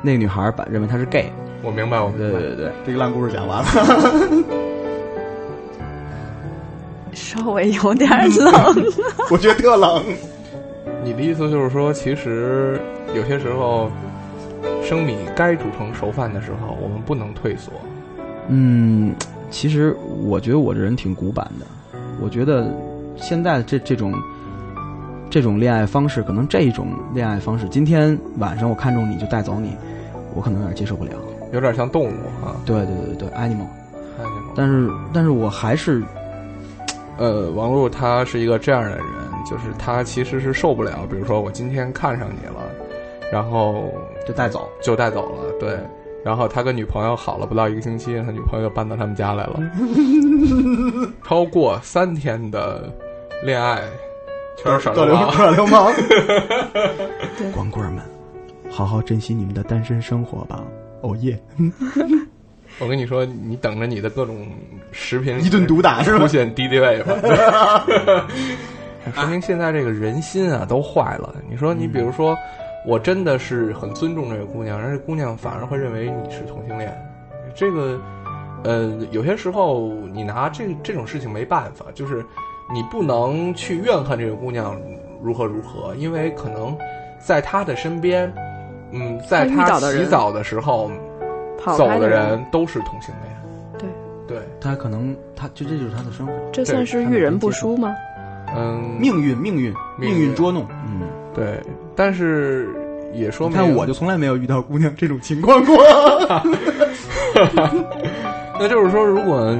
[0.00, 1.32] 那个女孩把认为他是 gay。
[1.62, 2.32] 我明白，我明白。
[2.32, 3.68] 对对对，这个烂故事讲完了。
[7.32, 8.52] 稍微有点冷，
[9.30, 10.04] 我觉得特冷。
[11.02, 12.78] 你的意思就是说，其实
[13.14, 13.90] 有些时候，
[14.84, 17.72] 生米该煮成熟饭的时候，我们不能退缩。
[18.48, 19.14] 嗯，
[19.50, 21.66] 其实我觉得我这人挺古板的。
[22.20, 22.70] 我觉得
[23.16, 24.12] 现在这这种
[25.30, 29.74] 这种恋爱方式，可能这一种恋爱方式，今天晚上我看中你就带走你，
[30.34, 31.12] 我可能有点接受不了。
[31.50, 32.12] 有点像动物
[32.44, 32.54] 啊。
[32.66, 33.66] 对对对对，animal。
[34.20, 34.52] animal。
[34.54, 36.02] 但是但是我还是。
[37.18, 39.00] 呃，王璐他是一个这样的人，
[39.48, 42.62] 就是他其实是受不了，比如说我今天看上你了，
[43.30, 43.92] 然后
[44.26, 45.78] 就带走，就带走了，对。
[46.24, 49.60] 然后他跟女朋友好了不到一个星期，他女朋友就搬到他们家来了。
[51.24, 52.88] 超过三天的
[53.42, 53.82] 恋爱，
[54.56, 55.92] 全是耍流氓，耍流氓。
[57.52, 58.04] 光棍们，
[58.70, 60.62] 好好珍惜你们的单身生活吧。
[61.00, 61.36] 哦耶！
[62.78, 64.46] 我跟你说，你等着你的各种
[64.90, 66.20] 食品一顿毒打是吧？
[66.20, 67.84] 出现敌敌畏吧。
[69.14, 71.34] 说明现在这个人心啊都坏了。
[71.50, 72.36] 你说，你比如说，
[72.86, 76.96] 我真的是很尊重这个姑娘，而这姑娘反而会认为你是同性恋。
[77.54, 78.00] 这个，
[78.64, 82.24] 呃，有些时候你拿这这种事情没办法，就是
[82.72, 84.80] 你不能去怨恨这个姑娘
[85.22, 86.76] 如何如何，因为可能
[87.18, 88.32] 在她的身边，
[88.92, 90.90] 嗯，在她洗澡的时候。
[91.76, 93.34] 走的人都是同性恋，
[93.78, 93.88] 对
[94.26, 97.94] 对，他可能他就这就是他的生活，这算是遇人不淑吗？
[98.54, 101.02] 嗯，命运命运命运捉弄，嗯，
[101.34, 101.60] 对，
[101.96, 102.68] 但是
[103.14, 105.76] 也说明，看我就从来没有遇到姑娘这种情况过。
[108.60, 109.56] 那就是说，如果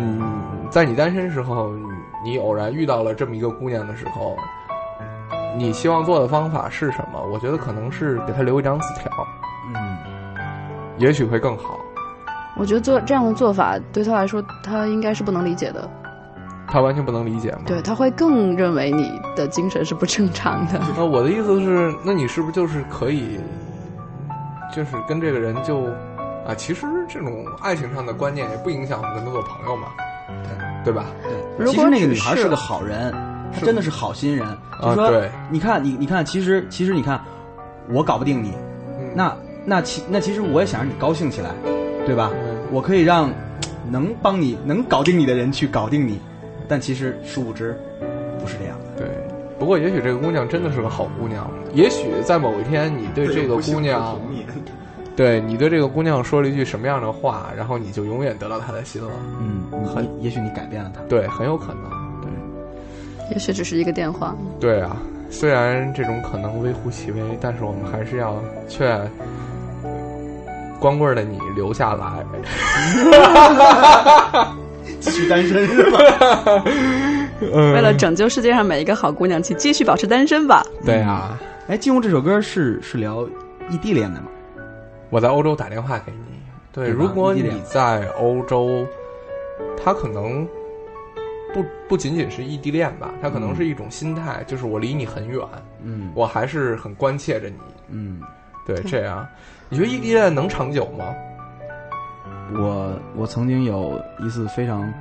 [0.71, 1.73] 在你单身时候，
[2.25, 4.37] 你偶然遇到了这么一个姑娘的时候，
[5.57, 7.21] 你希望做的方法是什么？
[7.33, 9.11] 我觉得可能是给她留一张字条，
[9.75, 9.97] 嗯，
[10.99, 11.81] 也许会更好。
[12.57, 15.89] 我觉得做这样的做法对他来说，他应该是不能理解的。
[16.69, 17.59] 他完全不能理解吗？
[17.67, 20.81] 对，他会更认为你的精神是不正常的。
[20.97, 23.39] 那我的意思是，那你是不是就是可以，
[24.75, 25.85] 就是跟这个人就
[26.47, 26.55] 啊？
[26.57, 29.89] 其实这种爱情上的观念也不影响我们跟他做朋友嘛，
[30.85, 31.05] 对对吧？
[31.59, 31.67] 对。
[31.67, 33.13] 其实那个女孩是个好人，
[33.53, 34.47] 她真的是好心人。
[34.81, 37.21] 就说，对，你看，你你看，其实其实你看，
[37.91, 38.55] 我搞不定你，
[39.15, 39.37] 那
[39.67, 41.51] 那其那其实我也想让你高兴起来。
[42.07, 42.31] 对吧？
[42.71, 43.31] 我可以让
[43.91, 46.19] 能帮你、能搞定你的人去搞定你，
[46.67, 47.77] 但其实殊不知
[48.41, 49.03] 不是这样的。
[49.03, 49.09] 对，
[49.59, 54.19] 不过也许这个姑娘真的是个好姑娘，也许在某一天你对这个姑娘，
[55.15, 59.11] 对你对这个姑娘说了一句什么样的话，然后你就永远得到她的心了。
[59.39, 61.03] 嗯，很也许你改变了她。
[61.09, 61.83] 对，很有可能。
[62.23, 62.31] 对，
[63.33, 64.35] 也许只是一个电话。
[64.59, 64.97] 对啊，
[65.29, 69.11] 虽然这种可能微乎其微，但是我们还是要劝。
[70.83, 72.27] 光棍的你留下来，
[74.99, 75.99] 继续单身是吧？
[77.55, 80.67] 嗯为了拯救世界上每一个好姑娘，请继续保持单身吧。
[80.85, 83.25] 对啊，哎，进入这首歌是是聊
[83.71, 84.27] 异地恋的吗？
[85.11, 86.19] 我在欧洲打电话给你。
[86.73, 88.85] 对，如果你在欧洲，
[89.83, 90.45] 他可能
[91.55, 95.41] 不不仅仅是异地恋吧，他可能是一种心态，就是我离你很远，
[95.85, 97.57] 嗯我还是很关切着你。
[97.91, 98.21] 嗯，
[98.67, 99.27] 对，这样，
[99.73, 101.15] 你觉得异地恋能长久吗？
[102.55, 104.93] 我我曾经有一次非常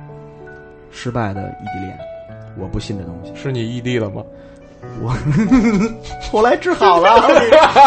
[0.90, 1.98] 失败的异地恋，
[2.58, 3.30] 我不信这东西。
[3.34, 4.22] 是你异地了吗？
[5.02, 5.14] 我
[6.32, 7.28] 后来治好了。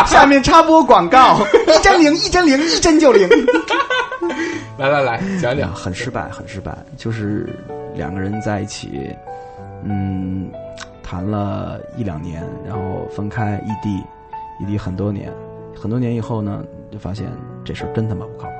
[0.06, 3.28] 下面插播广告，一针灵，一针灵，一针就灵。
[4.78, 5.74] 来来来，讲讲。
[5.74, 6.78] 很失败，很失败。
[6.96, 7.50] 就是
[7.96, 9.10] 两个人在一起，
[9.84, 10.52] 嗯，
[11.02, 14.04] 谈了一两年，然后分开异地，
[14.60, 15.34] 异地很多年，
[15.76, 17.28] 很多年以后呢，就发现
[17.64, 18.54] 这事儿真他妈不靠谱，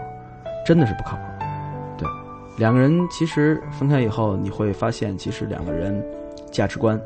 [0.66, 1.22] 真的是不靠谱。
[1.98, 2.08] 对，
[2.58, 6.04] 两个人其实分开以后，你会发现，其实两个人
[6.52, 7.00] 价值观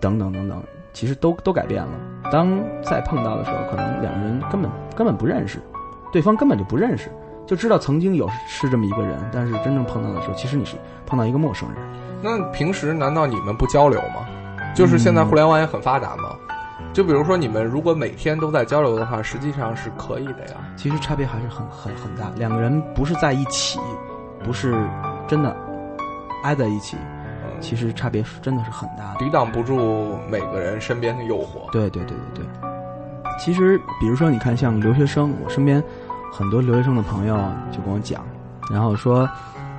[0.00, 1.92] 等等等等，其实都都改变了。
[2.32, 5.58] 当再碰到的时候，可能两个人根本根本不认识，
[6.12, 7.10] 对方根本就不认识。
[7.46, 11.78] 就知道曾经有是这么一个人，但是真正碰到的时候，其实你是碰到一个陌生人。
[12.22, 14.26] 那平时难道你们不交流吗？
[14.74, 16.33] 就是现在互联网也很发达嘛。
[16.94, 20.64] 就比如说你们如果每天都在交流的话，实际上是可以的呀。
[20.76, 23.80] 其实差别还是很很很大，两个人不是在一起，
[24.44, 24.72] 不是
[25.26, 25.54] 真的
[26.44, 26.96] 挨在一起，
[27.60, 29.18] 其实差别是真的是很大的。
[29.18, 31.68] 抵挡不住每个人身边的诱惑。
[31.72, 32.46] 对对对对对。
[33.40, 35.82] 其实，比如说，你看，像留学生，我身边
[36.32, 37.36] 很多留学生的朋友
[37.72, 38.24] 就跟我讲，
[38.70, 39.28] 然后说，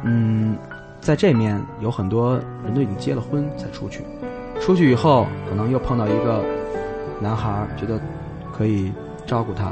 [0.03, 0.57] 嗯，
[0.99, 4.03] 在这面有很多人都已经结了婚才出去，
[4.59, 6.43] 出去以后可能又碰到一个
[7.19, 7.99] 男孩，觉得
[8.51, 8.91] 可以
[9.25, 9.71] 照顾他，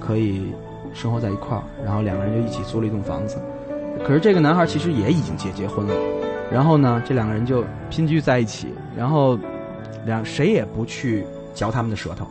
[0.00, 0.52] 可以
[0.92, 3.38] 生活在一块儿，然后两个人就一起租了一栋房子。
[4.04, 5.94] 可是这个男孩其实也已经结结婚了，
[6.50, 9.38] 然后呢，这两个人就拼居在一起，然后
[10.04, 11.24] 两谁也不去
[11.54, 12.26] 嚼他们的舌头。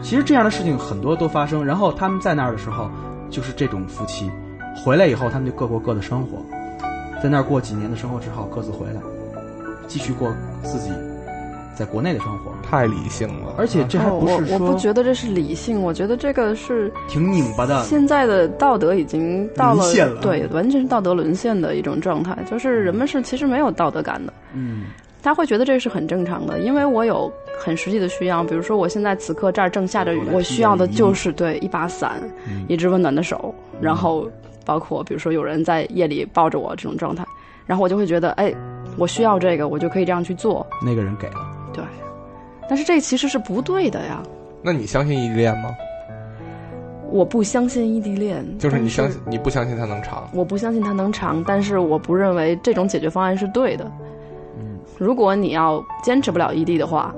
[0.00, 2.88] 其实这样的事情很多都发生，然后他们在那儿的时候，
[3.28, 4.30] 就是这种夫妻，
[4.84, 6.38] 回来以后他们就各过各的生活，
[7.22, 9.00] 在那儿过几年的生活之后，各自回来，
[9.88, 10.32] 继续过
[10.62, 10.90] 自己
[11.74, 12.52] 在国内的生活。
[12.62, 17.82] 太理性了，而且这还不是说、哦我我不觉得这是理性，我觉得这个是挺拧巴的。
[17.82, 24.32] 现在的道德已经到了了对，完全是道德沦陷的一种状态，就是人们是其实没有道德感的。
[24.54, 24.84] 嗯，
[25.22, 32.22] 他会觉得这是很正常的，因为我有很实际的需要，比如说我现在此刻这儿正下着雨，我需要的就是对一把伞，
[32.68, 34.26] 一只温暖的手，然后
[34.64, 37.24] 包括比如说有人在夜里抱着我这种状态，
[37.66, 38.54] 然后我就会觉得，哎，
[38.96, 40.66] 我需要这个，我就可以这样去做。
[40.84, 41.84] 那个人给了，对，
[42.68, 44.22] 但是这其实是不对的呀。
[44.62, 45.74] 那你相信异地恋吗？
[47.10, 50.26] 我不相信异地恋，就是你相信你不相信它能长？
[50.32, 53.84] 我不相信它能长，但是我不认为这种解决方案是对的。
[54.58, 57.14] 嗯，如果你要坚持不了异地的话，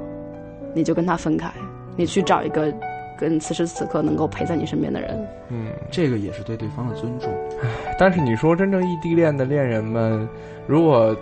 [0.75, 1.49] 你就跟他分开，
[1.97, 2.75] 你去找一个
[3.17, 5.25] 跟此时此刻能够陪在你身边的人。
[5.51, 7.31] 嗯，这个也是对对方的尊重。
[7.63, 10.29] 唉但是你说真正异地恋的恋人们，
[10.67, 11.15] 如果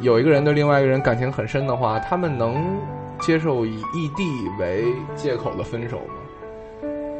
[0.00, 2.78] 有一个人对另外一个人感情很深的话，他们能
[3.20, 4.24] 接受以异地
[4.58, 6.14] 为借口的分手吗？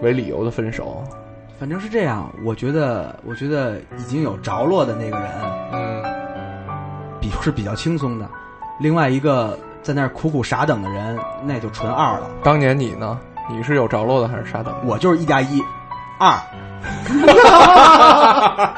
[0.03, 1.05] 为理由的分手？
[1.59, 5.29] 反正是这样，我觉得，我觉得已经有着落的那个人，
[5.73, 6.03] 嗯，
[7.21, 8.27] 比是比较轻松的。
[8.79, 12.31] 另外一个在那儿苦苦傻等的人，那就纯二了。
[12.43, 13.19] 当年你呢？
[13.51, 14.75] 你是有着落的还是傻等？
[14.87, 15.63] 我就是一加一，
[16.19, 16.35] 二。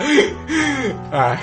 [1.12, 1.38] 哎，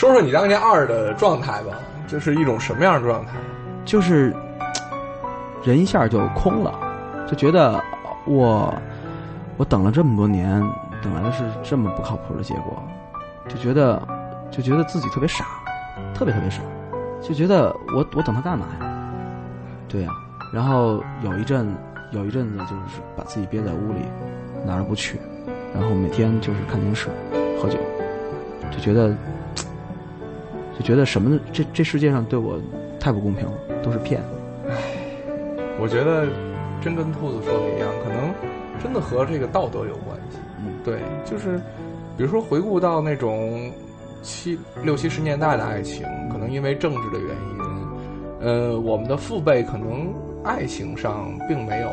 [0.00, 1.76] 说说你当年二的状态吧，
[2.08, 3.32] 这是一种什么样的状态？
[3.84, 4.34] 就是
[5.62, 6.72] 人一下就空了，
[7.28, 7.78] 就觉得
[8.24, 8.74] 我
[9.58, 10.58] 我等了这么多年，
[11.02, 12.82] 等来的是这么不靠谱的结果，
[13.46, 14.02] 就觉得
[14.50, 15.44] 就觉得自己特别傻，
[16.14, 16.62] 特别特别傻，
[17.20, 18.86] 就觉得我我等他干嘛呀？
[19.86, 20.10] 对呀、
[20.50, 21.76] 然后有一阵
[22.12, 24.00] 有一阵子就是把自己憋在屋里，
[24.64, 25.20] 哪儿都不去，
[25.74, 27.10] 然后每天就是看电视、
[27.60, 27.78] 喝酒，
[28.70, 29.14] 就觉得
[30.80, 32.58] 就觉得什么这这世界上对我
[32.98, 33.52] 太不公平了，
[33.82, 34.22] 都是骗。
[35.78, 36.26] 我觉得
[36.80, 38.32] 真跟兔子说的一样，可能
[38.82, 40.38] 真的和这个道德有关系。
[40.58, 41.58] 嗯，对，就是
[42.16, 43.70] 比如说回顾到那种
[44.22, 46.02] 七六七十年代的爱情，
[46.32, 50.10] 可能因为政治的原因，呃，我们的父辈可能
[50.42, 51.90] 爱情上并没有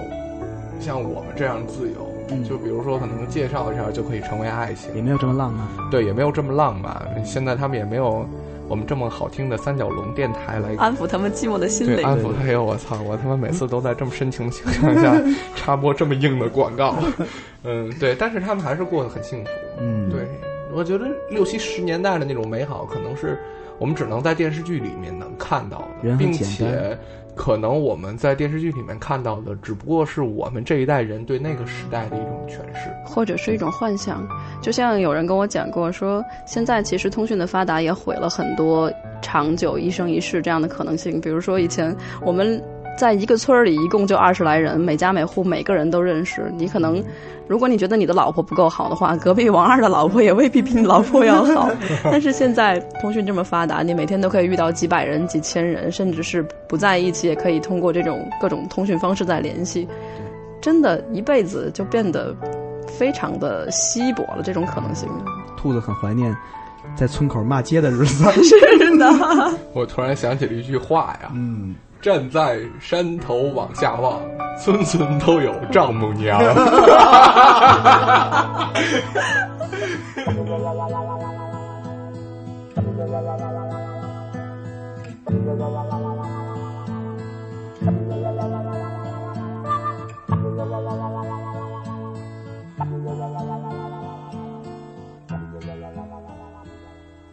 [0.80, 2.08] 像我们这样自由。
[2.30, 5.66] 嗯就比如说，可能介绍一下就可以成为爱情，也没有这么浪漫。
[5.90, 7.06] 对，也没有这么浪漫。
[7.26, 8.28] 现在他们也没有
[8.68, 12.05] 我们这么好听的三角龙电台来安抚他们寂寞的心对，灵。
[12.05, 12.43] 安抚他。
[12.43, 13.01] 哎呦，我操！
[13.01, 15.15] 我他妈每次都在这么深情的情况下
[15.55, 16.95] 插播这么硬的广告。
[17.63, 19.51] 嗯，对，但是他们还是过得很幸福。
[19.80, 20.28] 嗯，对，
[20.74, 23.39] 我觉得六七十年代的那种美好，可能是
[23.80, 26.97] 我们只能在电视剧里面能看到的，并且
[27.38, 32.90] 可能我们在电视剧里面看到的，只不过是我们这一代人对那个时代的一种诠释。
[33.06, 34.28] 或者是一种幻想。
[34.62, 41.22] 就像有人跟我讲过说，现在其实通讯的发达也毁了很多长久一生一世这样的可能性。
[41.22, 42.62] 比如说以前我们。
[42.98, 46.52] 在一个村儿里，一共就二十来人，每家每户每个人都认识。
[46.58, 47.02] 你可能，
[47.48, 51.70] 如果你觉得你的老婆不够好的话，隔壁王二的老婆也未必比你老婆要好。
[52.04, 59.88] 但是现在通讯这么发达，你每天都可以遇到几百人、几千人，甚至是不在一起，也可以通过这种各种通讯方式在联系。
[60.60, 62.36] 真的，一辈子就变得
[62.88, 65.08] 非常的稀薄了，这种可能性。
[65.56, 66.36] 兔子很怀念
[66.95, 68.24] 在村口骂街的日子。
[68.43, 69.08] 是的，
[69.74, 74.22] 我突然想起了一句话呀，嗯，站在山头往下望，
[74.58, 76.39] 村村都有丈母娘。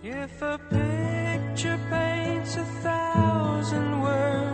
[0.07, 4.54] If a picture paints a thousand words,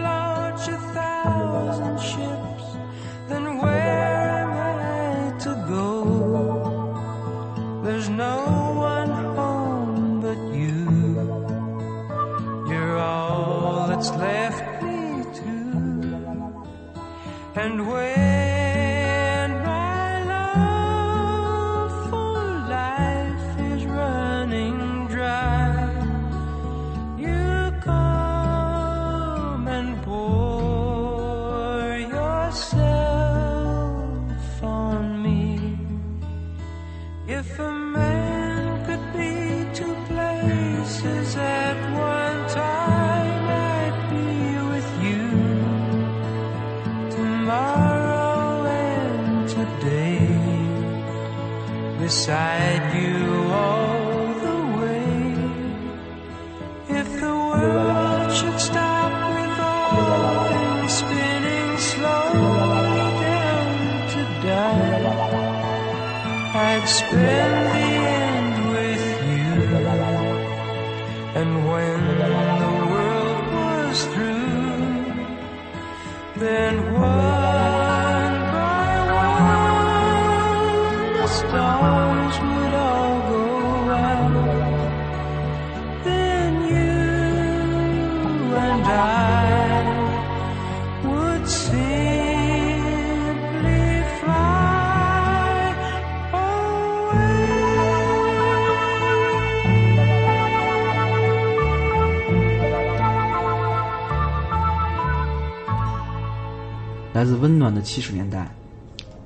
[107.21, 108.49] 来自温暖的七十年代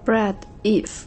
[0.05, 1.03] ，Brad East，、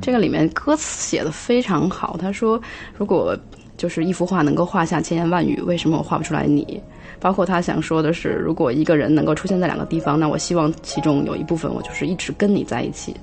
[0.00, 2.16] 这个里面歌词写的非常好。
[2.16, 2.58] 他说，
[2.96, 3.36] 如果
[3.76, 6.80] 就是一幅画能够画下千言万语，为什么我画不出来你？
[7.20, 13.14] 包括他想说的是，如果一个人能够出现在两个地方，那我希望其中有一部分我就是一直跟你在一起。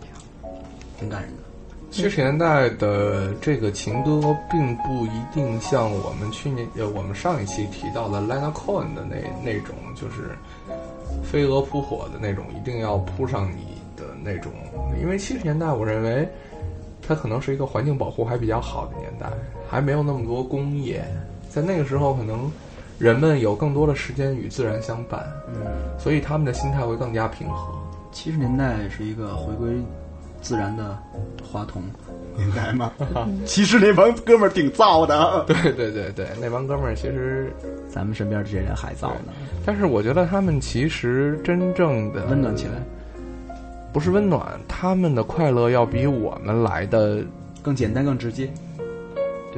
[1.00, 1.38] 挺感人的。
[1.90, 10.38] 七十年代的这个情歌，并不一定像我们去年呃我们上一期提到的 Lena Cohen 的那那种，就是
[11.24, 14.52] 飞蛾扑火的那种，一定要扑上你的那种。
[15.02, 16.28] 因为七十年代，我认为
[17.02, 19.28] 它可能是一个环境保护还比较好的年代，
[19.70, 21.04] 还没有那么多工业，
[21.50, 22.52] 在那个时候可能
[22.98, 25.66] 人们有更多的时间与自然相伴，嗯，
[26.00, 27.74] 所以他们的心态会更加平和。
[28.12, 29.70] 七十年代是一个回归
[30.42, 30.98] 自然的
[31.44, 31.84] 话筒
[32.38, 32.92] 年代吗？
[33.46, 35.44] 其实那帮哥们儿挺燥的。
[35.48, 37.52] 对对对对，那帮哥们儿其实
[37.90, 39.34] 咱们身边这些人还燥呢。
[39.66, 42.74] 但是我觉得他们其实真正的温暖起来，
[43.92, 47.20] 不是温暖，他们的快乐要比我们来的
[47.62, 48.50] 更简单、更直接。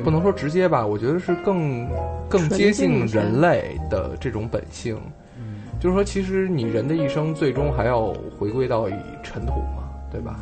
[0.04, 1.86] 不能说直接吧，我觉得是更
[2.30, 4.98] 更接近人类的这种本性。
[5.38, 10.40] 嗯，就是说，其实你人的一生最终还要回归到以尘土嘛，对吧？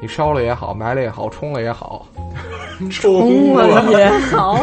[0.00, 2.06] 你烧了也好，埋了也好，冲了也好，
[2.90, 4.60] 冲了也 好，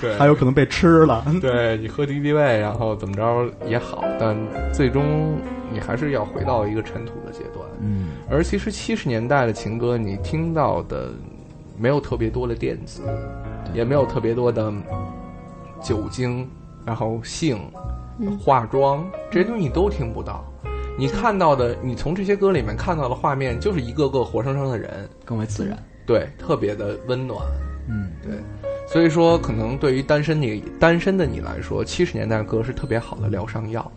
[0.00, 1.24] 对，还有可能被吃了。
[1.40, 4.36] 对你喝敌敌畏，然后怎么着也好，但
[4.72, 5.36] 最终
[5.72, 7.64] 你还是要回到一个尘土的阶段。
[7.80, 11.10] 嗯，而其实七十年代的情歌，你听到的
[11.78, 13.02] 没有特别多的电子，
[13.72, 14.72] 也没有特别多的
[15.82, 16.48] 酒精，
[16.84, 17.58] 然后性、
[18.18, 20.44] 嗯化妆这些东西你都听不到。
[20.96, 25.76] 你看到的，你从这些歌里面看到的画面，就是一个个活生生的人，更为自然。
[26.06, 27.40] 对，特别的温暖。
[27.88, 28.32] 嗯，对。
[28.86, 33.90] 所以说，可能对于单身你单身的你来说，七十年代歌是特别好的疗伤药。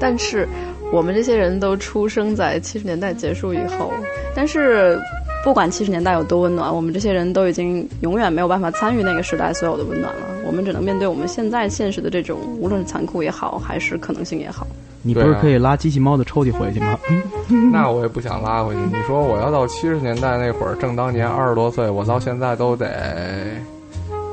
[0.00, 0.48] 但是
[0.92, 3.92] 我们这些人都出生在七十年代结束以后，
[4.34, 4.98] 但是
[5.44, 10.26] 不管七十年代有多温暖，我们这些人都已经永远没有办法参与那个时代所有的温暖了。
[10.46, 14.66] 我们只能面对我们现在现实的这种，无论是残酷也好，还是可能性也好。
[15.06, 16.98] 你不是可以拉机器猫的抽屉回去吗？
[17.70, 18.80] 那我也不想拉回去。
[18.90, 22.88] 你说我要到七十年代那会儿，正当年二十多岁，我到现在都得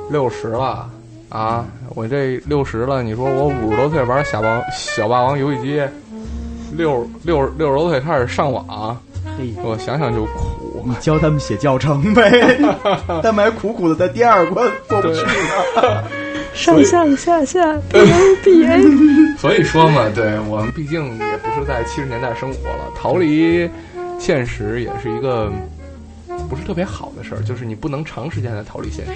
[0.10, 0.90] 六十了
[1.28, 1.66] 啊！
[1.94, 5.82] 我这六十了，你说我五十多岁玩小王小霸王游戏机，
[6.72, 8.98] 六六六十多岁开始上网，
[9.64, 10.86] 我想想就苦。
[10.86, 12.58] 你教他们写教程呗，
[13.22, 16.04] 他们还苦苦的在第二关过不去呢。
[16.54, 18.82] 上上下下 B A B A，
[19.38, 23.70] 所以说嘛，对我们毕竟也不是在七十年代生活了，逃离
[24.20, 25.52] 现实也是一个
[26.50, 29.12] 不是特别好的事儿，就是你不能长时间的逃离现实。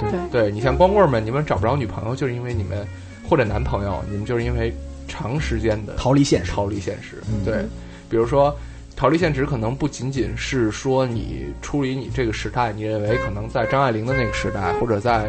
[0.00, 2.86] 对对你像光棍们，你们找不着女朋友，就是因为你们
[3.28, 4.72] 或者男朋友，你们就是因为
[5.06, 7.16] 长时间的逃离现实，逃离现实。
[7.32, 7.64] 嗯对，
[8.08, 8.54] 比如说。
[8.96, 15.26] 逃离现实可能不仅仅是说你出离你这个时代，你认为可能在张爱玲的那个时代，或者在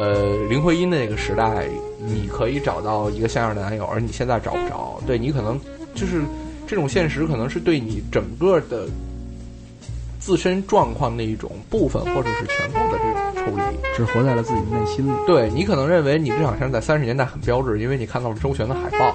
[0.00, 4.98] 呃林徽因的那个时代，你可以找到一个像样的男友，而你现在找不着。
[5.06, 5.60] 对你可能
[5.94, 6.22] 就是
[6.66, 8.88] 这种现实，可能是对你整个的
[10.18, 13.62] 自身状况的一种部分，或者是全部的这种抽离，
[13.94, 15.14] 只活在了自己的内心里。
[15.26, 19.14] 对你可能认为你这好像在三十年代很标志，因为你看到了周璇的海报。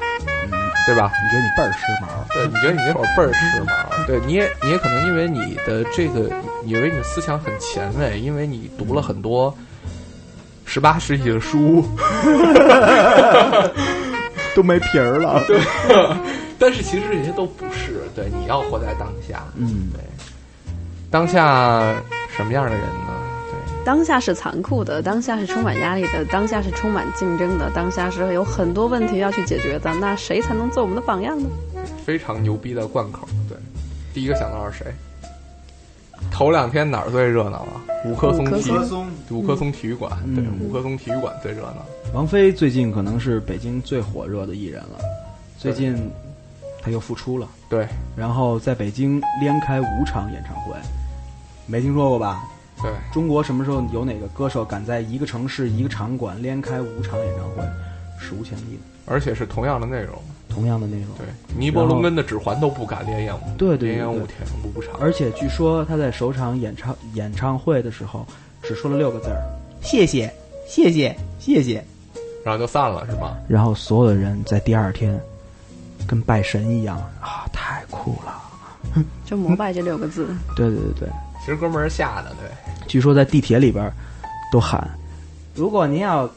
[0.88, 1.12] 对吧？
[1.24, 2.06] 你觉得你倍儿时髦？
[2.32, 4.06] 对，你觉得你那会儿倍儿时髦？
[4.06, 6.30] 对，你也你也可能因为你的这个，
[6.64, 9.52] 以为你的思想很前卫，因为你读了很多
[10.66, 11.86] 十八世纪的书，
[14.55, 15.41] 都没皮儿了。
[15.47, 15.61] 对，
[16.59, 18.01] 但是其实这些都不是。
[18.16, 19.43] 对，你要活在当下。
[19.55, 20.01] 嗯，对。
[21.11, 21.95] 当下
[22.36, 23.13] 什么样的人呢？
[23.49, 29.93] 对当下是残酷的，当下是充满压力的，当下是充满竞争的，当下是有很多问题要去解决的。
[30.01, 31.47] 那谁才能做我们的榜样呢？
[32.03, 33.57] 非常牛逼的贯口，对，
[34.13, 34.93] 第一个想到是谁？
[36.32, 37.82] 头两天哪儿最热闹啊？
[38.06, 38.72] 五棵松体
[39.32, 39.72] 五棵松。
[39.72, 41.86] 体育馆，对，五棵松体育馆最热闹。
[42.14, 45.00] 王菲最近可能是北京最火热的艺人了，
[45.58, 45.98] 最近
[46.82, 50.76] 她又复出了，对，然后在北京连开五场演唱会，
[51.66, 52.44] 没听说过吧？
[52.82, 57.64] 对，中国什么时候有哪个歌手敢在一个城市一个场馆连开五场演唱会，
[58.20, 58.76] 史无前例。
[58.76, 60.16] 的，而且是同样的内容，
[60.56, 61.10] 同样的内容。
[61.18, 61.28] 对，
[61.58, 64.38] 尼伯龙根的指环都不敢连演五，对对连演五天
[64.74, 64.95] 五场。
[65.01, 68.26] 而且据说他在首场演唱演唱会的时候，
[68.64, 69.43] 只说了六个字儿
[69.84, 70.34] ：“谢谢，
[70.66, 71.84] 谢谢，谢谢。”
[72.45, 73.36] 然后就散了，是吗？
[73.49, 75.20] 然后所有的人在第二天
[76.08, 78.41] 跟拜神一样啊，太酷了！
[79.26, 80.28] 就膜拜这六个字。
[80.56, 81.10] 对对对对。
[81.41, 82.49] 其实哥们儿吓的，对。
[82.88, 83.91] 据说在地铁里边
[84.51, 84.88] 都喊
[85.53, 86.30] ：“如果您要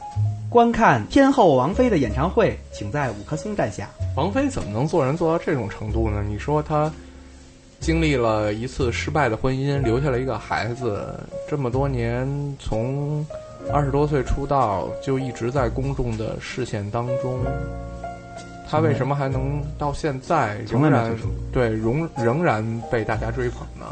[0.49, 3.87] 观看天后王菲的演唱会，请在五棵松站下。”
[4.19, 6.21] 王菲怎么能做人做到这种程度呢？
[6.27, 6.91] 你说她
[7.79, 11.17] 经历了一次失败的婚姻，留下了一个孩子，
[11.47, 12.27] 这么多年
[12.59, 13.25] 从
[13.71, 17.39] 二十多岁出道就一直在公众的视线当中，
[18.69, 21.15] 她为什么还能到现在仍然
[21.49, 23.85] 对仍仍然被大家追捧呢？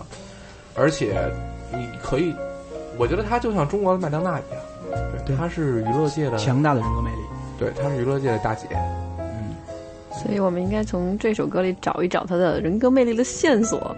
[0.76, 1.16] 而且，
[1.72, 2.36] 你可以，
[2.98, 4.62] 我觉得她就像中国的麦当娜一样，
[5.26, 7.22] 对，她是娱乐界的强大的人格魅力，
[7.58, 8.68] 对，她是娱乐界的大姐。
[10.18, 13.96] 所以我们应该从这首歌里找一找他的人格魅力的线索。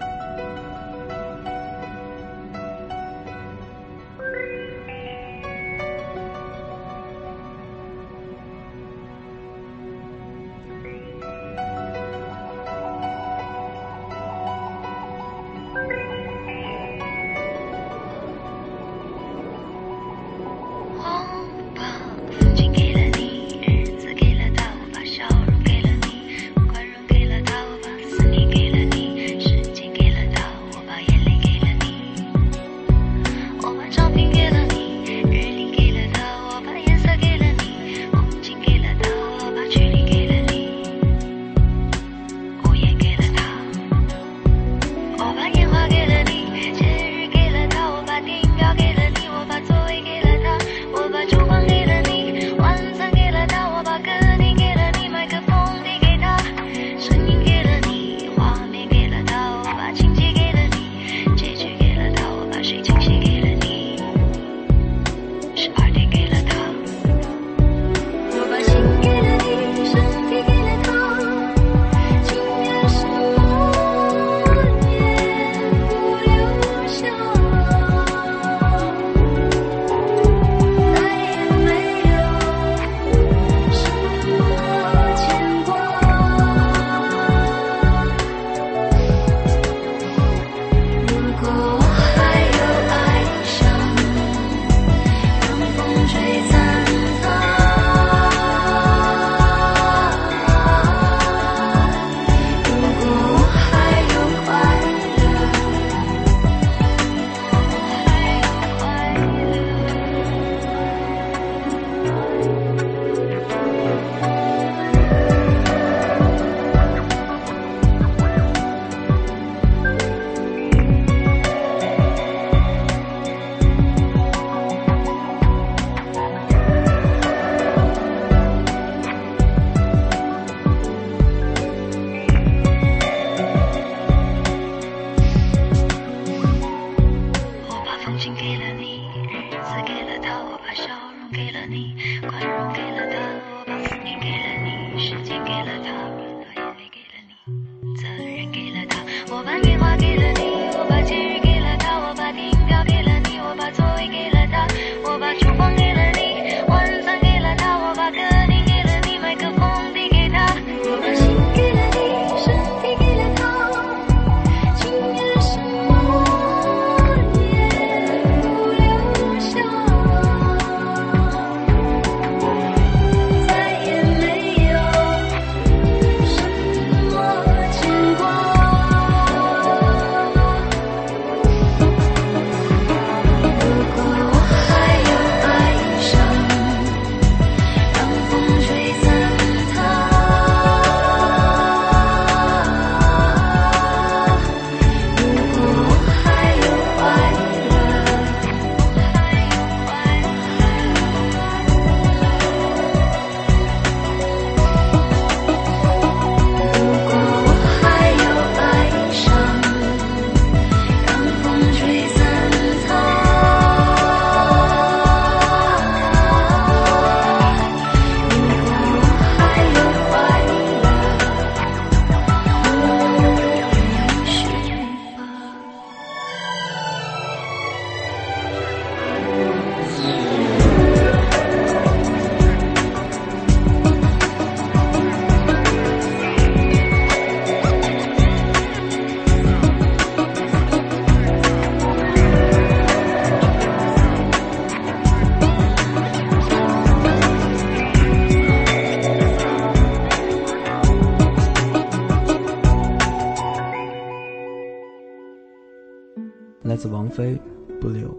[257.20, 257.42] 来自王菲，
[257.82, 258.10] 不留，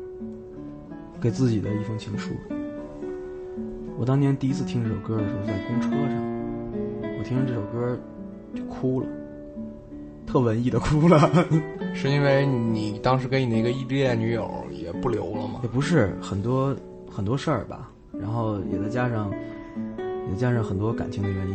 [1.20, 2.32] 给自己的一封情书。
[3.98, 7.98] 我当年第一次听这首歌的时候，在公车上，我听着这首歌
[8.54, 9.06] 就哭了，
[10.26, 11.18] 特文艺的哭了。
[11.94, 15.60] 是因为你当时跟你那个异地恋女友也不留了吗？
[15.62, 16.76] 也不是很多
[17.10, 19.30] 很多事儿吧，然后也再加上
[20.30, 21.54] 也加上很多感情的原因，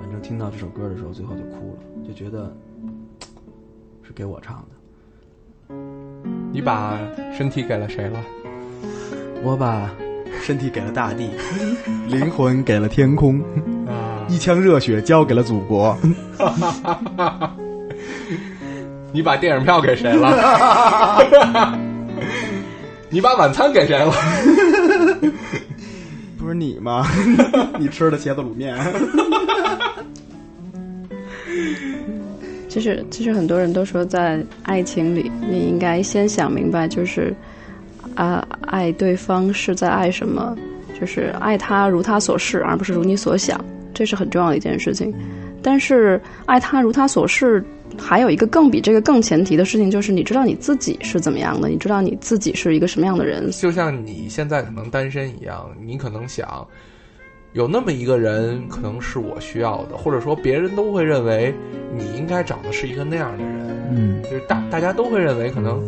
[0.00, 2.54] 反正听到这首歌的时候，最后就哭了，就觉得
[4.02, 4.79] 是给我唱的。
[6.52, 6.98] 你把
[7.36, 8.20] 身体给了谁了？
[9.42, 9.90] 我把
[10.42, 11.30] 身体给了大地，
[12.08, 13.40] 灵魂给了天空，
[14.28, 15.96] 一腔热血交给了祖国。
[19.12, 21.76] 你把电影票给谁了？
[23.10, 24.12] 你把晚餐给谁了？
[26.38, 27.04] 不是你吗？
[27.78, 28.76] 你吃的茄子卤面。
[32.70, 37.34] 其实，其实很多人都说，在爱情里，你应该先想明白，就是
[38.14, 40.56] 啊，爱对方是在爱什么，
[40.98, 43.62] 就是爱他如他所示，而不是如你所想，
[43.92, 45.12] 这是很重要的一件事情。
[45.60, 47.62] 但是，爱他如他所示，
[47.98, 53.50] 还有一个更比这个更前提的事情，就是你知道你自己是怎么样的，你知道你自己是一个什么样的人。
[53.50, 56.64] 就像你现在可能单身一样，你可能想
[57.52, 61.52] 有那么一个人，可能是我需要的，或者说别人都会认为
[61.96, 63.90] 你应该找的是一个那样的人。
[63.92, 65.82] 嗯，就是大大家都会认为，可能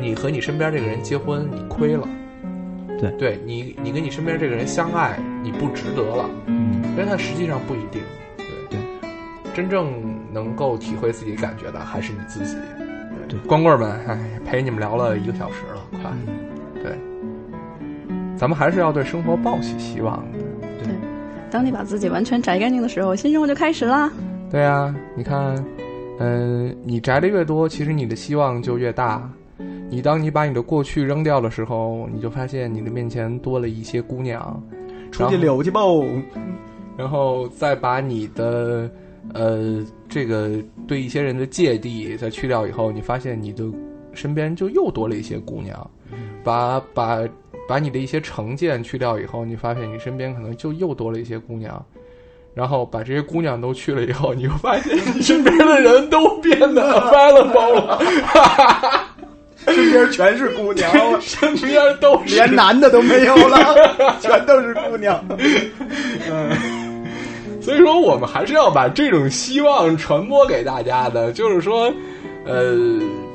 [0.00, 2.08] 你和你身边这个人结婚，你亏了。
[2.98, 6.28] 对，对你，你跟你身边这个人相爱，你不值得了。
[6.46, 8.02] 嗯，但它实际上不一定。
[8.36, 8.80] 对对，
[9.54, 9.92] 真正
[10.32, 12.56] 能够体会自己感觉的还是你自己。
[13.28, 16.10] 对，光棍们，哎，陪你们聊了一个小时了，快。
[16.82, 16.98] 对，
[18.42, 20.38] 咱们还是要对生活抱起希望的。
[20.82, 20.92] 对，
[21.48, 24.10] 当你把自己完全摘干净的时候，新生活就开始啦。
[24.50, 25.64] 对啊，你看，
[26.18, 29.30] 嗯、你摘的越多，其实你的希望就越大。
[29.88, 34.60] 你当你把你的过去扔掉的时候，你就发现你的面前多了一些姑娘，
[35.12, 35.80] 出去溜去吧。
[36.96, 38.90] 然后再把你的
[39.34, 40.50] 呃这个
[40.88, 43.64] 对一些人的芥蒂再去掉以后，你发现你的
[44.14, 45.88] 身边就又多了一些姑娘。
[46.42, 47.20] 把把
[47.68, 51.84] 把你的一些成见去掉以后，你发现你身边可能就又多了一些姑娘。
[52.54, 57.98] 然后把这些姑娘都去了以后，你会发现你身边的人都变得 available 了。
[59.64, 60.90] 身边全是姑娘，
[61.22, 63.74] 身边都是连男的都没有了，
[64.20, 65.24] 全都是姑娘。
[66.30, 67.06] 嗯，
[67.62, 71.90] 所以说我们还是要把这种希望传播给大家的，就是说，
[72.44, 72.76] 呃，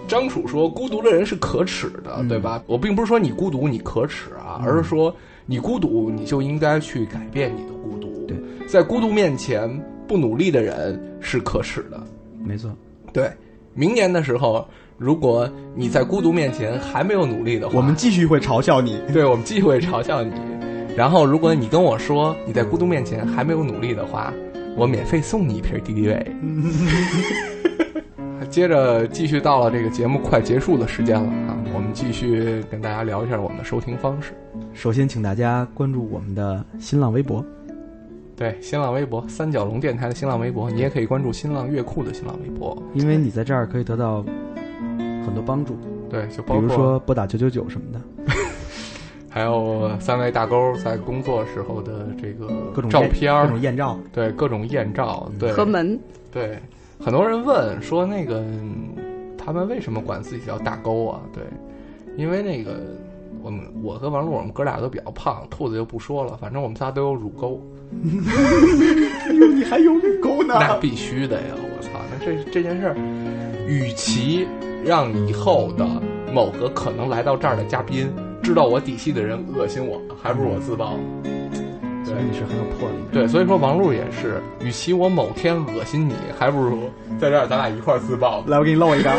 [0.08, 2.64] 张楚说孤独的人是可耻的，对吧？
[2.66, 5.14] 我并不是说你孤独你可耻啊，而是说
[5.46, 8.26] 你孤独你就应该去改变你的孤独。
[8.28, 8.38] 对，
[8.68, 9.70] 在孤独面前
[10.08, 12.02] 不努力的人是可耻的。
[12.44, 12.72] 没错，
[13.12, 13.30] 对，
[13.74, 14.66] 明年的时候。
[15.00, 19.00] 如果你在孤独面前还没有努力的话，我们继续会嘲笑你。
[19.14, 20.32] 对，我们继续会嘲笑你。
[20.96, 24.34] 然后，如果你跟我说你在孤独面前还没有努力的话，
[24.76, 26.26] 我免费送你一瓶敌敌畏。
[28.50, 34.34] 接着继续到了这个节目快结束的时间了啊，我们继续跟大家聊一下我们的收听方式。
[34.74, 37.44] 首先，请大家关注我们的新浪微博，
[38.36, 42.78] 对，新浪微博三角龙电台的新浪微博，你也可以关注新浪乐库的新浪微博。
[42.94, 44.24] 因为你在这儿可以得到
[45.26, 45.78] 很多帮助，
[46.10, 48.34] 对，就比包括如说拨打九九九什么的，
[49.30, 56.00] 还有三位大勾在工作时候的这个各种照片各种艳照，对，各种艳照，对，和门，
[56.32, 56.58] 对，
[57.00, 58.96] 很多人问说那个嗯
[59.38, 61.22] 他们为什么管自己叫大沟啊？
[61.34, 61.44] 对，
[62.18, 62.82] 因为那个
[63.42, 67.62] 我们我和王璐我们哥俩都比较胖，兔子就不说了，反正我们仨都有乳沟，
[69.56, 70.56] 你还有乳沟呢？
[70.60, 71.48] 那必须的呀！
[71.56, 72.96] 我操，那这这件事儿，
[73.68, 74.46] 与其
[74.84, 75.88] 让以后的
[76.34, 78.12] 某个可能来到这儿的嘉宾
[78.44, 80.98] 知道我底细的人恶心我，还不如我自爆。
[82.22, 83.14] 你是很有魄力的。
[83.14, 86.90] 对，所以说王璐也是，与其我某天恶心你，还不如
[87.20, 88.44] 在这儿咱俩一块儿自爆。
[88.48, 89.16] 来，我给你露一张，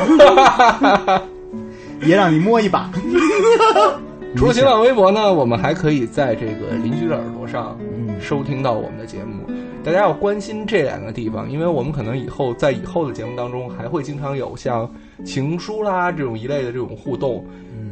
[2.06, 2.90] 也让你摸一把。
[4.36, 7.78] 除了新浪微博呢，我们还可以在这个邻居的耳朵上
[8.20, 9.42] 收听到我们的节目。
[9.82, 14.90] 大家要关心这两个地方，因为我们可能以后在以后的节目当中还会经常有像
[15.24, 17.42] 情书啦这种一类的这种互动。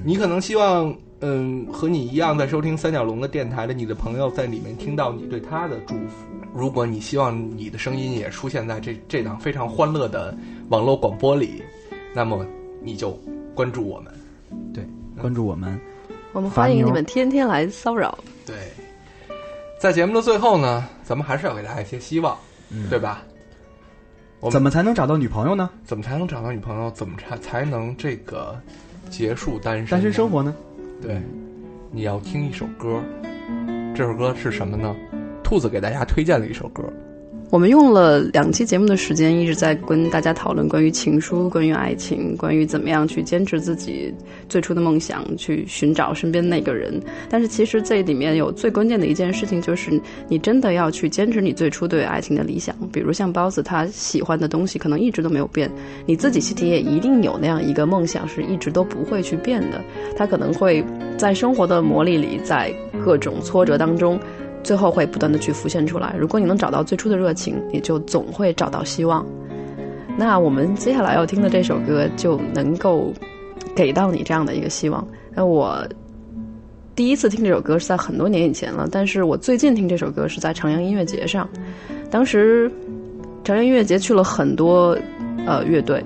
[0.05, 6.27] 你可能希望，嗯，和你一样在收听三角龙的电台的你的朋友在里面听到你对他的祝福。
[6.55, 10.37] 如果你希望你的声音也出现在这这档非常欢乐的
[10.69, 11.63] 网络广播里，
[12.15, 12.47] 那么
[12.83, 13.19] 你就
[13.55, 14.13] 关注我们。
[14.75, 14.87] 对，
[15.19, 15.79] 关注我们。
[16.33, 18.19] 我们欢迎你们天天来骚扰。
[18.45, 18.55] 对，
[19.81, 22.37] 在节目的最后呢，咱们还是要给大家一些希望，
[22.71, 23.23] 嗯对吧？
[24.41, 25.71] 我们怎么才能找到女朋友呢？
[25.83, 26.91] 怎么才能找到女朋友？
[26.91, 28.59] 怎么才才能这个
[29.09, 30.55] 结束单身单身生活呢？
[31.07, 31.23] 对，
[31.93, 33.01] 你要听一首歌，
[33.95, 34.93] 这首歌是什么呢？
[35.41, 36.83] 兔子给大家推荐了一首歌，
[37.49, 44.13] 我们用了两期节目的时间，一直在跟大家讨论关于情书、关于爱情、关于怎么样去坚持自己
[44.49, 47.01] 最初的梦想，去寻找身边那个人。
[47.31, 49.99] 但是其实这里面有最关键的一件事情，就是
[50.29, 52.75] 你真的要去坚持你最初对爱情的理想。
[52.93, 55.71] 比如像包子，他喜欢的东西可能一直都没有变，
[56.05, 59.81] 你自己心里也一定有那样一个梦想，是一直都不会去变的。
[60.17, 60.85] 他可能会
[61.17, 62.75] 在生活的磨砺里，在
[63.05, 64.19] 各种挫折当中。
[64.67, 66.17] 最后会不断的去浮现出来。
[66.19, 69.25] 如果你能找到最初的热情，你就总会找到希望。
[70.19, 73.13] 那我们接下来要听的这首歌就能够
[73.77, 75.07] 给到你这样的一个希望。
[75.33, 75.87] 那我
[76.97, 81.49] 第一次听这首歌是在很多年以前了，但是我最近听这首歌是在长阳音乐节上。
[82.11, 82.69] 当时
[83.45, 84.99] 长阳音乐节去了很多
[85.47, 86.05] 呃乐队，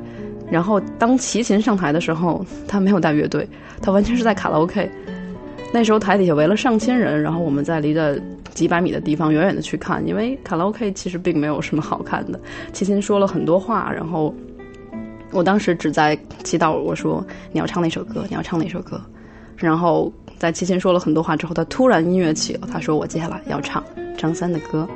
[0.51, 3.49] 然后当齐秦上台的时候，他没有带乐队，
[3.81, 4.91] 他完全是在卡拉 OK。
[5.73, 8.21] 那时候台底下围了上千人，然后我们在离着
[8.53, 12.41] 几百米的地方远远的去看，因为卡拉 OK 其实并没有什么好看的。
[12.73, 14.35] 齐秦说了很多话，然后
[15.31, 19.01] 我当时只在祈祷，我说你要唱那首歌，你要唱那首歌。
[19.57, 23.85] 然后在齐秦说了很多话之后，他突然音乐起了，他说我接下来要唱
[24.19, 24.89] 张三的歌。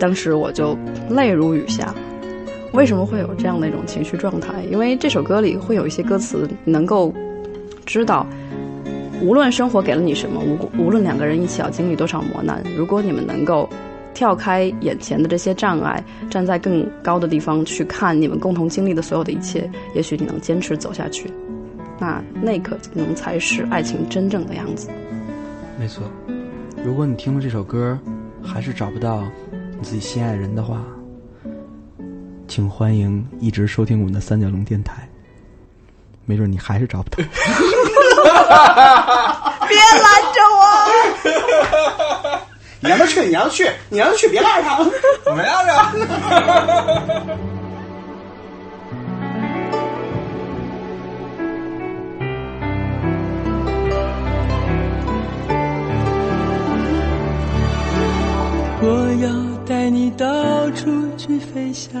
[0.00, 0.76] 当时我就
[1.08, 1.94] 泪如雨下。
[2.72, 4.62] 为什么会有这样的一种情绪状态？
[4.70, 7.14] 因为这首歌里会有一些歌词能够
[7.86, 8.26] 知道。
[9.20, 13.68] 无论生活给了你什么，无无论两个人一起要经历多少磨难，如果你们能够
[14.14, 21.30] 跳开眼前的这些障碍，站在更高的地方去看你们共同经历的所有的一切，也许你能坚持走下去。
[21.98, 24.88] 那那可能才是爱情真正的样子。
[25.78, 26.04] 没错，
[26.84, 27.98] 如果你听了这首歌
[28.42, 30.84] 还是找不到你自己心爱人的话，
[32.46, 35.08] 请欢迎一直收听我们的三角龙电台，
[36.24, 37.28] 没准你还是找不到。
[39.68, 40.62] 别拦着我！
[42.80, 44.78] 你让他去，你让他去，你让他去，别拉着他。
[45.26, 45.72] 我没拉着。
[58.80, 58.86] 我
[59.20, 59.28] 要
[59.66, 60.24] 带你到
[60.70, 60.86] 处
[61.16, 62.00] 去飞翔，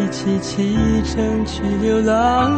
[0.00, 2.50] 一起启程去流浪。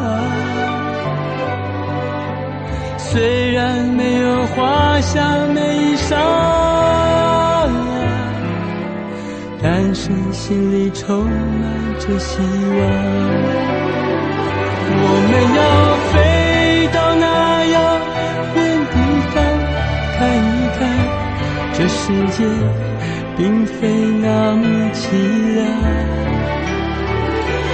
[2.97, 5.21] 虽然没有华厦
[5.53, 6.17] 美衣裳，
[9.61, 11.65] 但是心里充满
[11.99, 12.81] 着希望。
[14.95, 15.63] 我们要
[16.11, 16.15] 飞
[16.93, 17.25] 到那
[17.67, 17.77] 遥
[18.55, 18.59] 远
[18.93, 18.95] 地
[19.33, 19.35] 方，
[20.17, 20.49] 看一
[20.79, 20.81] 看
[21.73, 22.01] 这世
[22.31, 22.39] 界
[23.37, 23.73] 并非
[24.23, 24.63] 那么
[24.95, 25.01] 凄
[25.57, 25.61] 凉。